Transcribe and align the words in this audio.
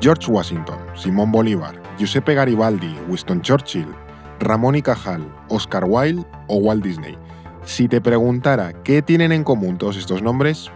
George 0.00 0.30
Washington, 0.30 0.78
Simón 0.94 1.32
Bolívar, 1.32 1.82
Giuseppe 1.98 2.34
Garibaldi, 2.34 2.96
Winston 3.08 3.42
Churchill, 3.42 3.88
Ramón 4.38 4.76
y 4.76 4.82
Cajal, 4.82 5.26
Oscar 5.48 5.84
Wilde 5.86 6.24
o 6.46 6.56
Walt 6.56 6.84
Disney. 6.84 7.18
Si 7.64 7.88
te 7.88 8.00
preguntara 8.00 8.72
qué 8.84 9.02
tienen 9.02 9.32
en 9.32 9.42
común 9.42 9.76
todos 9.76 9.96
estos 9.96 10.22
nombres, 10.22 10.70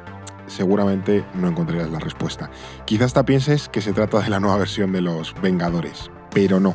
seguramente 0.49 1.25
no 1.35 1.47
encontrarías 1.47 1.91
la 1.91 2.01
respuesta. 2.01 2.51
Quizás 2.85 3.07
hasta 3.07 3.25
pienses 3.25 3.69
que 3.69 3.81
se 3.81 3.93
trata 3.93 4.21
de 4.21 4.29
la 4.29 4.41
nueva 4.41 4.59
versión 4.59 4.93
de 4.93 5.03
los 5.03 5.35
Vengadores, 5.41 6.11
pero 6.35 6.59
no. 6.59 6.75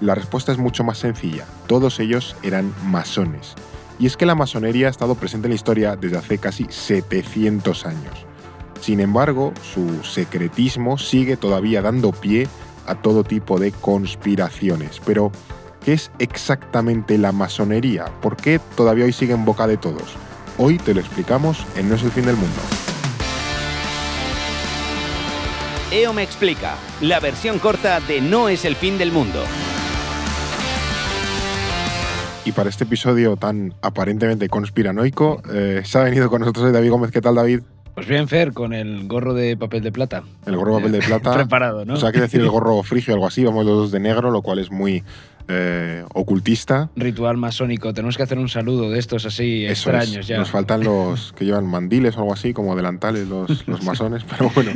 La 0.00 0.14
respuesta 0.14 0.52
es 0.52 0.58
mucho 0.58 0.84
más 0.84 0.98
sencilla. 0.98 1.46
Todos 1.66 1.98
ellos 1.98 2.36
eran 2.44 2.72
masones. 2.84 3.56
Y 3.98 4.06
es 4.06 4.16
que 4.16 4.26
la 4.26 4.36
masonería 4.36 4.86
ha 4.86 4.90
estado 4.90 5.16
presente 5.16 5.48
en 5.48 5.50
la 5.50 5.56
historia 5.56 5.96
desde 5.96 6.18
hace 6.18 6.38
casi 6.38 6.66
700 6.70 7.86
años. 7.86 8.26
Sin 8.80 9.00
embargo, 9.00 9.52
su 9.72 10.02
secretismo 10.04 10.98
sigue 10.98 11.36
todavía 11.36 11.82
dando 11.82 12.12
pie 12.12 12.48
a 12.86 12.94
todo 12.94 13.24
tipo 13.24 13.58
de 13.58 13.72
conspiraciones. 13.72 15.00
Pero, 15.04 15.30
¿qué 15.84 15.94
es 15.94 16.10
exactamente 16.18 17.18
la 17.18 17.32
masonería? 17.32 18.06
¿Por 18.22 18.36
qué 18.36 18.60
todavía 18.76 19.04
hoy 19.04 19.12
sigue 19.12 19.34
en 19.34 19.44
boca 19.44 19.66
de 19.66 19.76
todos? 19.76 20.16
Hoy 20.56 20.78
te 20.78 20.94
lo 20.94 21.00
explicamos 21.00 21.64
en 21.76 21.88
No 21.88 21.94
es 21.94 22.02
el 22.02 22.10
fin 22.10 22.24
del 22.24 22.36
mundo. 22.36 22.60
EO 25.90 26.12
me 26.12 26.22
explica, 26.22 26.74
la 27.00 27.18
versión 27.18 27.58
corta 27.58 28.00
de 28.00 28.20
No 28.20 28.48
es 28.48 28.64
el 28.64 28.76
fin 28.76 28.98
del 28.98 29.10
mundo. 29.10 29.42
Y 32.44 32.52
para 32.52 32.70
este 32.70 32.84
episodio 32.84 33.36
tan 33.36 33.74
aparentemente 33.82 34.48
conspiranoico, 34.48 35.42
eh, 35.52 35.82
se 35.84 35.98
ha 35.98 36.02
venido 36.02 36.30
con 36.30 36.40
nosotros 36.40 36.72
David 36.72 36.90
Gómez. 36.90 37.10
¿Qué 37.10 37.20
tal, 37.20 37.34
David? 37.34 37.60
Pues 37.98 38.06
bien, 38.06 38.28
Fer, 38.28 38.52
con 38.52 38.74
el 38.74 39.08
gorro 39.08 39.34
de 39.34 39.56
papel 39.56 39.82
de 39.82 39.90
plata. 39.90 40.22
El 40.46 40.56
gorro 40.56 40.76
de 40.76 40.82
papel 40.82 40.92
de 40.92 40.98
plata. 41.08 41.34
Preparado, 41.34 41.84
¿no? 41.84 41.94
O 41.94 41.96
sea, 41.96 42.12
quiere 42.12 42.26
decir 42.26 42.40
el 42.40 42.48
gorro 42.48 42.80
frigio 42.84 43.12
o 43.12 43.16
algo 43.16 43.26
así. 43.26 43.42
Vamos 43.42 43.66
los 43.66 43.76
dos 43.76 43.90
de 43.90 43.98
negro, 43.98 44.30
lo 44.30 44.40
cual 44.40 44.60
es 44.60 44.70
muy 44.70 45.02
eh, 45.48 46.04
ocultista. 46.14 46.90
Ritual 46.94 47.38
masónico. 47.38 47.92
Tenemos 47.92 48.16
que 48.16 48.22
hacer 48.22 48.38
un 48.38 48.48
saludo 48.48 48.88
de 48.88 49.00
estos 49.00 49.26
así 49.26 49.64
Eso 49.64 49.90
extraños 49.90 50.18
es. 50.18 50.26
ya. 50.28 50.38
Nos 50.38 50.48
faltan 50.48 50.84
los 50.84 51.32
que 51.32 51.44
llevan 51.44 51.66
mandiles 51.66 52.16
o 52.16 52.20
algo 52.20 52.32
así, 52.32 52.52
como 52.52 52.76
delantales, 52.76 53.26
los, 53.26 53.66
los 53.66 53.82
masones. 53.82 54.22
Pero 54.22 54.48
bueno, 54.54 54.70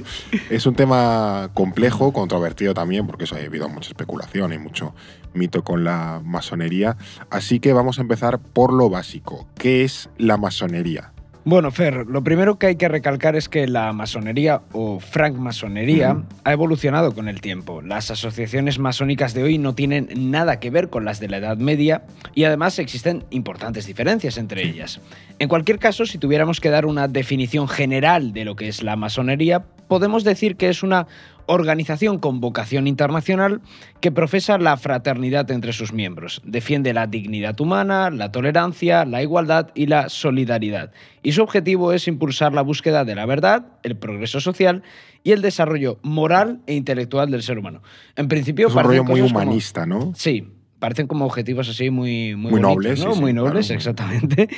es 0.50 0.66
un 0.66 0.74
tema 0.74 1.48
complejo, 1.54 2.12
controvertido 2.12 2.74
también, 2.74 3.06
porque 3.06 3.22
eso 3.22 3.36
ha 3.36 3.38
habido 3.38 3.68
mucha 3.68 3.90
especulación 3.90 4.52
y 4.52 4.58
mucho 4.58 4.96
mito 5.32 5.62
con 5.62 5.84
la 5.84 6.20
masonería. 6.24 6.96
Así 7.30 7.60
que 7.60 7.72
vamos 7.72 8.00
a 8.00 8.02
empezar 8.02 8.40
por 8.40 8.72
lo 8.72 8.90
básico. 8.90 9.46
¿Qué 9.56 9.84
es 9.84 10.10
la 10.18 10.38
masonería? 10.38 11.12
Bueno, 11.44 11.72
Fer, 11.72 12.06
lo 12.06 12.22
primero 12.22 12.56
que 12.56 12.68
hay 12.68 12.76
que 12.76 12.86
recalcar 12.86 13.34
es 13.34 13.48
que 13.48 13.66
la 13.66 13.92
masonería 13.92 14.62
o 14.70 15.00
francmasonería 15.00 16.22
ha 16.44 16.52
evolucionado 16.52 17.14
con 17.14 17.26
el 17.26 17.40
tiempo. 17.40 17.82
Las 17.82 18.12
asociaciones 18.12 18.78
masónicas 18.78 19.34
de 19.34 19.42
hoy 19.42 19.58
no 19.58 19.74
tienen 19.74 20.08
nada 20.30 20.60
que 20.60 20.70
ver 20.70 20.88
con 20.88 21.04
las 21.04 21.18
de 21.18 21.28
la 21.28 21.38
Edad 21.38 21.56
Media 21.56 22.04
y 22.36 22.44
además 22.44 22.78
existen 22.78 23.24
importantes 23.30 23.86
diferencias 23.86 24.38
entre 24.38 24.62
ellas. 24.62 25.00
En 25.40 25.48
cualquier 25.48 25.80
caso, 25.80 26.06
si 26.06 26.16
tuviéramos 26.16 26.60
que 26.60 26.70
dar 26.70 26.86
una 26.86 27.08
definición 27.08 27.66
general 27.66 28.32
de 28.32 28.44
lo 28.44 28.54
que 28.54 28.68
es 28.68 28.84
la 28.84 28.94
masonería, 28.94 29.64
podemos 29.88 30.22
decir 30.22 30.54
que 30.54 30.68
es 30.68 30.84
una 30.84 31.08
organización 31.46 32.18
con 32.18 32.40
vocación 32.40 32.86
internacional 32.86 33.60
que 34.00 34.12
profesa 34.12 34.58
la 34.58 34.76
fraternidad 34.76 35.50
entre 35.50 35.72
sus 35.72 35.92
miembros, 35.92 36.40
defiende 36.44 36.92
la 36.92 37.06
dignidad 37.06 37.60
humana, 37.60 38.10
la 38.10 38.30
tolerancia, 38.32 39.04
la 39.04 39.22
igualdad 39.22 39.68
y 39.74 39.86
la 39.86 40.08
solidaridad. 40.08 40.92
Y 41.22 41.32
su 41.32 41.42
objetivo 41.42 41.92
es 41.92 42.08
impulsar 42.08 42.52
la 42.52 42.62
búsqueda 42.62 43.04
de 43.04 43.14
la 43.14 43.26
verdad, 43.26 43.66
el 43.82 43.96
progreso 43.96 44.40
social 44.40 44.82
y 45.24 45.32
el 45.32 45.42
desarrollo 45.42 45.98
moral 46.02 46.60
e 46.66 46.74
intelectual 46.74 47.30
del 47.30 47.42
ser 47.42 47.58
humano. 47.58 47.82
En 48.16 48.28
principio, 48.28 48.68
Es 48.68 48.74
un 48.74 48.82
rollo 48.82 49.04
muy 49.04 49.20
como- 49.20 49.30
humanista, 49.38 49.86
¿no? 49.86 50.12
Sí, 50.16 50.48
parecen 50.82 51.06
como 51.06 51.24
objetivos 51.26 51.68
así 51.68 51.90
muy, 51.90 52.34
muy, 52.34 52.50
Muy 52.50 52.60
bonitos, 52.60 52.74
nobles, 52.74 52.98
¿no? 53.04 53.10
sí, 53.12 53.14
sí, 53.14 53.20
muy 53.20 53.32
nobles, 53.32 53.66
claro. 53.68 53.78
exactamente. 53.78 54.48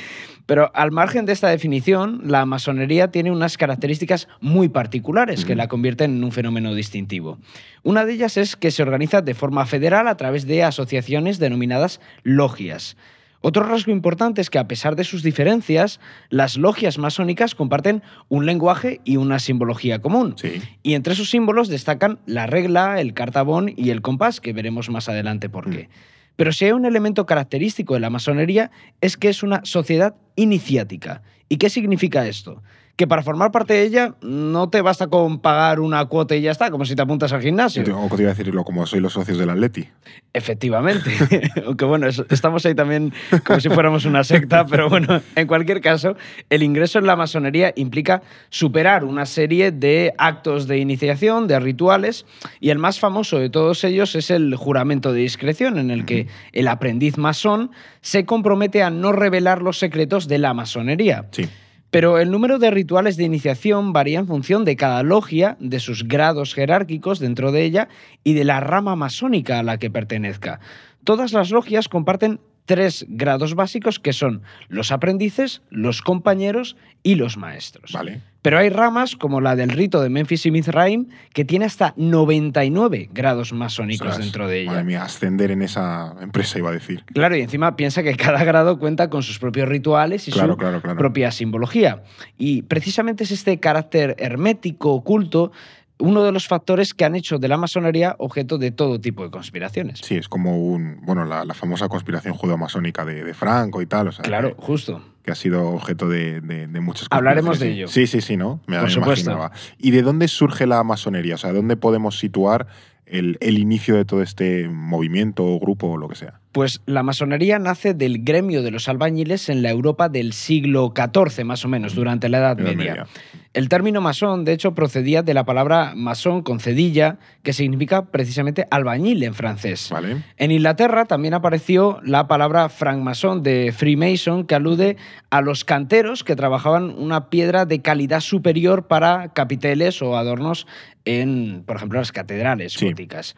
Pero 0.47 0.71
al 0.73 0.89
margen 0.91 1.27
de 1.27 1.33
esta 1.33 1.49
definición, 1.49 2.21
la 2.25 2.47
masonería 2.47 3.11
tiene 3.11 3.29
unas 3.29 3.59
características 3.59 4.27
muy 4.41 4.67
particulares 4.67 5.45
que 5.45 5.53
la 5.53 5.67
convierten 5.67 6.17
en 6.17 6.23
un 6.23 6.31
fenómeno 6.31 6.73
distintivo. 6.73 7.37
Una 7.83 8.05
de 8.05 8.13
ellas 8.13 8.37
es 8.37 8.55
que 8.55 8.71
se 8.71 8.81
organiza 8.81 9.21
de 9.21 9.35
forma 9.35 9.67
federal 9.67 10.07
a 10.07 10.17
través 10.17 10.47
de 10.47 10.63
asociaciones 10.63 11.37
denominadas 11.37 12.01
logias. 12.23 12.97
Otro 13.41 13.61
rasgo 13.61 13.91
importante 13.91 14.41
es 14.41 14.49
que 14.49 14.57
a 14.57 14.67
pesar 14.67 14.95
de 14.95 15.03
sus 15.03 15.21
diferencias, 15.21 15.99
las 16.31 16.57
logias 16.57 16.97
masónicas 16.97 17.53
comparten 17.53 18.01
un 18.29 18.47
lenguaje 18.47 18.99
y 19.05 19.17
una 19.17 19.37
simbología 19.37 19.99
común. 19.99 20.33
Sí. 20.37 20.59
Y 20.81 20.95
entre 20.95 21.13
esos 21.13 21.29
símbolos 21.29 21.67
destacan 21.67 22.17
la 22.25 22.47
regla, 22.47 22.99
el 22.99 23.13
cartabón 23.13 23.71
y 23.77 23.91
el 23.91 24.01
compás, 24.01 24.41
que 24.41 24.53
veremos 24.53 24.89
más 24.89 25.07
adelante 25.09 25.49
por 25.49 25.69
qué. 25.69 25.89
Pero 26.35 26.51
si 26.51 26.65
hay 26.65 26.71
un 26.71 26.85
elemento 26.85 27.25
característico 27.25 27.93
de 27.93 27.99
la 27.99 28.09
masonería 28.09 28.71
es 29.01 29.17
que 29.17 29.29
es 29.29 29.43
una 29.43 29.63
sociedad 29.63 30.15
iniciática. 30.35 31.21
¿Y 31.47 31.57
qué 31.57 31.69
significa 31.69 32.27
esto? 32.27 32.61
Que 32.95 33.07
para 33.07 33.23
formar 33.23 33.51
parte 33.51 33.73
de 33.73 33.83
ella 33.83 34.15
no 34.21 34.69
te 34.69 34.81
basta 34.81 35.07
con 35.07 35.39
pagar 35.39 35.81
una 35.81 36.05
cuota 36.05 36.33
y 36.35 36.41
ya 36.41 36.51
está, 36.51 36.71
como 36.71 36.85
si 36.85 36.95
te 36.95 37.01
apuntas 37.01 37.33
al 37.33 37.41
gimnasio. 37.41 37.83
Yo 37.83 37.93
tengo- 37.93 38.15
te 38.15 38.21
iba 38.21 38.31
a 38.31 38.33
decirlo 38.33 38.63
como 38.63 38.85
soy 38.85 39.01
los 39.01 39.11
socios 39.11 39.37
del 39.37 39.49
Atleti. 39.49 39.89
Efectivamente. 40.33 41.11
Aunque 41.65 41.83
bueno, 41.85 42.07
es- 42.07 42.23
estamos 42.29 42.65
ahí 42.65 42.73
también 42.75 43.13
como 43.45 43.59
si 43.59 43.69
fuéramos 43.69 44.05
una 44.05 44.23
secta, 44.23 44.65
pero 44.69 44.89
bueno, 44.89 45.21
en 45.35 45.47
cualquier 45.47 45.81
caso, 45.81 46.15
el 46.49 46.63
ingreso 46.63 46.99
en 46.99 47.07
la 47.07 47.15
masonería 47.17 47.73
implica 47.75 48.21
superar 48.49 49.03
una 49.03 49.25
serie 49.25 49.71
de 49.71 50.13
actos 50.17 50.67
de 50.67 50.77
iniciación, 50.77 51.47
de 51.47 51.59
rituales, 51.59 52.25
y 52.61 52.69
el 52.69 52.79
más 52.79 52.99
famoso 52.99 53.39
de 53.39 53.49
todos 53.49 53.83
ellos 53.83 54.15
es 54.15 54.29
el 54.31 54.55
juramento 54.55 55.11
de 55.11 55.19
discreción, 55.21 55.77
en 55.79 55.91
el 55.91 56.05
que 56.05 56.27
el 56.53 56.67
aprendiz 56.67 57.17
masón 57.17 57.71
se 58.01 58.25
compromete 58.25 58.83
a 58.83 58.89
no 58.89 59.11
revelar 59.11 59.61
los 59.61 59.79
secretos 59.79 60.27
de 60.27 60.37
la 60.37 60.53
masonería. 60.53 61.25
Sí. 61.31 61.49
Pero 61.91 62.19
el 62.19 62.31
número 62.31 62.59
de 62.59 62.71
rituales 62.71 63.15
de 63.15 63.23
iniciación 63.23 63.93
varía 63.93 64.19
en 64.19 64.27
función 64.27 64.65
de 64.65 64.75
cada 64.75 65.03
logia, 65.03 65.55
de 65.59 65.79
sus 65.79 66.07
grados 66.07 66.53
jerárquicos 66.53 67.19
dentro 67.19 67.51
de 67.51 67.63
ella 67.63 67.87
y 68.23 68.33
de 68.33 68.43
la 68.43 68.59
rama 68.59 68.95
masónica 68.95 69.59
a 69.59 69.63
la 69.63 69.77
que 69.77 69.89
pertenezca. 69.89 70.59
Todas 71.03 71.31
las 71.31 71.51
logias 71.51 71.87
comparten 71.87 72.39
tres 72.65 73.05
grados 73.07 73.55
básicos 73.55 73.99
que 73.99 74.13
son 74.13 74.41
los 74.67 74.91
aprendices, 74.91 75.61
los 75.69 76.01
compañeros 76.01 76.75
y 77.03 77.15
los 77.15 77.37
maestros. 77.37 77.91
Vale. 77.93 78.21
Pero 78.41 78.59
hay 78.59 78.69
ramas 78.69 79.15
como 79.15 79.41
la 79.41 79.55
del 79.55 79.69
rito 79.69 80.01
de 80.03 80.09
Memphis 80.09 80.45
y 80.45 80.51
Mizraim 80.51 81.07
que 81.33 81.45
tiene 81.45 81.65
hasta 81.65 81.93
99 81.97 83.09
grados 83.11 83.53
masónicos 83.53 84.19
dentro 84.19 84.47
de 84.47 84.61
ella. 84.61 84.71
Madre 84.71 84.83
mía, 84.83 85.03
ascender 85.03 85.49
en 85.49 85.63
esa 85.63 86.15
empresa 86.21 86.59
iba 86.59 86.69
a 86.69 86.73
decir. 86.73 87.03
Claro, 87.05 87.35
y 87.35 87.41
encima 87.41 87.75
piensa 87.75 88.03
que 88.03 88.15
cada 88.15 88.43
grado 88.43 88.77
cuenta 88.77 89.09
con 89.09 89.23
sus 89.23 89.39
propios 89.39 89.67
rituales 89.67 90.27
y 90.27 90.31
Claro, 90.31 90.53
su 90.53 90.57
claro, 90.57 90.81
claro. 90.81 90.97
propia 90.97 91.31
simbología. 91.31 92.03
Y 92.37 92.61
precisamente 92.63 93.23
es 93.23 93.31
este 93.31 93.59
carácter 93.59 94.15
hermético, 94.19 94.93
oculto, 94.93 95.51
uno 95.97 96.23
de 96.23 96.31
los 96.31 96.47
factores 96.47 96.93
que 96.93 97.05
han 97.05 97.15
hecho 97.15 97.37
de 97.39 97.47
la 97.47 97.57
masonería 97.57 98.15
objeto 98.19 98.57
de 98.57 98.71
todo 98.71 98.99
tipo 98.99 99.23
de 99.23 99.29
conspiraciones. 99.31 99.99
Sí, 100.03 100.15
es 100.15 100.27
como 100.27 100.57
un, 100.61 100.99
bueno, 101.03 101.23
la, 101.25 101.45
la 101.45 101.53
famosa 101.53 101.87
conspiración 101.87 102.33
judeo-masónica 102.33 103.05
de, 103.05 103.23
de 103.23 103.33
Franco 103.33 103.81
y 103.81 103.85
tal. 103.85 104.09
O 104.09 104.11
sea, 104.11 104.23
Claro, 104.23 104.55
que, 104.55 104.61
justo. 104.61 105.01
que 105.23 105.31
ha 105.31 105.35
sido 105.35 105.69
objeto 105.69 106.09
de, 106.09 106.41
de, 106.41 106.67
de 106.67 106.79
muchas 106.81 107.07
Hablaremos 107.11 107.59
de 107.59 107.71
ello. 107.71 107.87
Sí, 107.87 108.07
sí, 108.07 108.19
sí, 108.21 108.35
¿no? 108.35 108.59
Me, 108.67 108.75
Por 108.77 108.85
me 108.85 108.89
supuesto. 108.91 109.31
imaginaba. 109.31 109.55
¿Y 109.77 109.91
de 109.91 110.01
dónde 110.01 110.27
surge 110.27 110.65
la 110.67 110.83
masonería? 110.83 111.35
O 111.35 111.37
sea, 111.37 111.53
¿dónde 111.53 111.77
podemos 111.77 112.19
situar 112.19 112.67
el, 113.05 113.37
el 113.39 113.57
inicio 113.57 113.95
de 113.95 114.03
todo 114.03 114.21
este 114.21 114.67
movimiento 114.67 115.45
o 115.45 115.59
grupo 115.59 115.87
o 115.91 115.97
lo 115.97 116.09
que 116.09 116.15
sea? 116.15 116.41
Pues 116.55 116.79
la 116.85 117.03
masonería 117.03 117.59
nace 117.59 117.93
del 117.93 118.23
gremio 118.23 118.63
de 118.63 118.71
los 118.71 118.87
albañiles 118.87 119.49
en 119.49 119.61
la 119.61 119.71
Europa 119.71 120.07
del 120.07 120.31
siglo 120.31 120.93
XIV, 120.95 121.43
más 121.43 121.65
o 121.65 121.67
menos, 121.67 121.95
durante 121.95 122.29
la 122.29 122.37
Edad, 122.37 122.57
Media. 122.57 122.75
Media. 122.75 123.07
El 123.53 123.67
término 123.67 123.99
masón, 123.99 124.45
de 124.45 124.53
hecho, 124.53 124.73
procedía 124.73 125.21
de 125.21 125.33
la 125.33 125.43
palabra 125.43 125.91
masón 125.97 126.43
con 126.43 126.61
cedilla, 126.61 127.17
que 127.43 127.51
significa 127.51 128.05
precisamente 128.05 128.65
albañil 128.71 129.21
en 129.23 129.33
francés. 129.33 129.89
¿Vale? 129.91 130.23
En 130.37 130.51
Inglaterra 130.51 131.03
también 131.03 131.33
apareció 131.33 131.99
la 132.05 132.29
palabra 132.29 132.69
francmasón 132.69 133.43
de 133.43 133.73
Freemason, 133.75 134.45
que 134.45 134.55
alude 134.55 134.95
a 135.31 135.41
los 135.41 135.65
canteros 135.65 136.23
que 136.23 136.37
trabajaban 136.37 136.85
una 136.97 137.29
piedra 137.29 137.65
de 137.65 137.81
calidad 137.81 138.21
superior 138.21 138.87
para 138.87 139.33
capiteles 139.33 140.01
o 140.01 140.15
adornos 140.15 140.67
en, 141.03 141.63
por 141.65 141.75
ejemplo, 141.75 141.99
las 141.99 142.13
catedrales 142.13 142.71
Sí. 142.71 142.85
góticas. 142.85 143.35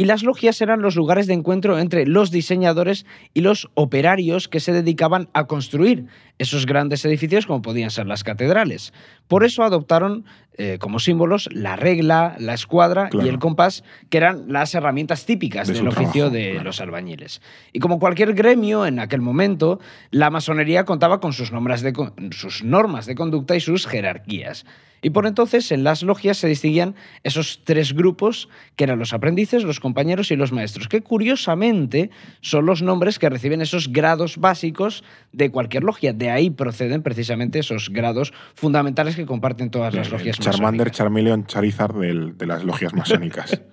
Y 0.00 0.06
las 0.06 0.22
logias 0.22 0.62
eran 0.62 0.80
los 0.80 0.96
lugares 0.96 1.26
de 1.26 1.34
encuentro 1.34 1.78
entre 1.78 2.06
los 2.06 2.30
diseñadores 2.30 3.04
y 3.34 3.42
los 3.42 3.68
operarios 3.74 4.48
que 4.48 4.58
se 4.58 4.72
dedicaban 4.72 5.28
a 5.34 5.44
construir 5.46 6.06
esos 6.38 6.64
grandes 6.64 7.04
edificios 7.04 7.44
como 7.44 7.60
podían 7.60 7.90
ser 7.90 8.06
las 8.06 8.24
catedrales. 8.24 8.94
Por 9.28 9.44
eso 9.44 9.62
adoptaron 9.62 10.24
eh, 10.56 10.78
como 10.80 11.00
símbolos 11.00 11.50
la 11.52 11.76
regla, 11.76 12.34
la 12.38 12.54
escuadra 12.54 13.10
Claro. 13.10 13.26
y 13.26 13.28
el 13.28 13.38
compás, 13.38 13.84
que 14.08 14.16
eran 14.16 14.50
las 14.50 14.74
herramientas 14.74 15.26
típicas 15.26 15.68
De 15.68 15.74
del 15.74 15.88
oficio 15.88 16.12
trabajo, 16.30 16.30
de 16.34 16.50
claro. 16.52 16.64
los 16.64 16.80
albañiles. 16.80 17.42
Y 17.74 17.80
como 17.80 17.98
cualquier 17.98 18.32
gremio 18.32 18.86
en 18.86 19.00
aquel 19.00 19.20
momento, 19.20 19.80
la 20.10 20.30
masonería 20.30 20.86
contaba 20.86 21.20
con 21.20 21.34
sus, 21.34 21.50
de, 21.82 21.92
con- 21.92 22.14
sus 22.32 22.64
normas 22.64 23.04
de 23.04 23.16
conducta 23.16 23.54
y 23.54 23.60
sus 23.60 23.86
jerarquías. 23.86 24.64
Y 25.02 25.10
por 25.10 25.26
entonces 25.26 25.70
en 25.72 25.84
las 25.84 26.02
logias 26.02 26.36
se 26.38 26.48
distinguían 26.48 26.94
esos 27.24 27.60
tres 27.64 27.92
grupos, 27.94 28.48
que 28.76 28.84
eran 28.84 28.98
los 28.98 29.12
aprendices, 29.12 29.64
los 29.64 29.80
compañeros 29.80 30.30
y 30.30 30.36
los 30.36 30.52
maestros, 30.52 30.88
que 30.88 31.00
curiosamente 31.00 32.10
son 32.40 32.66
los 32.66 32.82
nombres 32.82 33.18
que 33.18 33.28
reciben 33.28 33.60
esos 33.62 33.92
grados 33.92 34.36
básicos 34.38 35.04
de 35.32 35.50
cualquier 35.50 35.84
logia. 35.84 36.12
De 36.12 36.30
ahí 36.30 36.50
proceden 36.50 37.02
precisamente 37.02 37.58
esos 37.60 37.88
grados 37.90 38.32
fundamentales 38.54 39.16
que 39.16 39.26
comparten 39.26 39.70
todas 39.70 39.94
las 39.94 40.10
logias 40.10 40.38
Charmander, 40.38 40.86
masónicas. 40.88 40.96
Charmeleon, 40.96 41.46
Charizard 41.46 41.94
del- 41.98 42.36
de 42.36 42.46
las 42.46 42.64
logias 42.64 42.92
masónicas. 42.94 43.60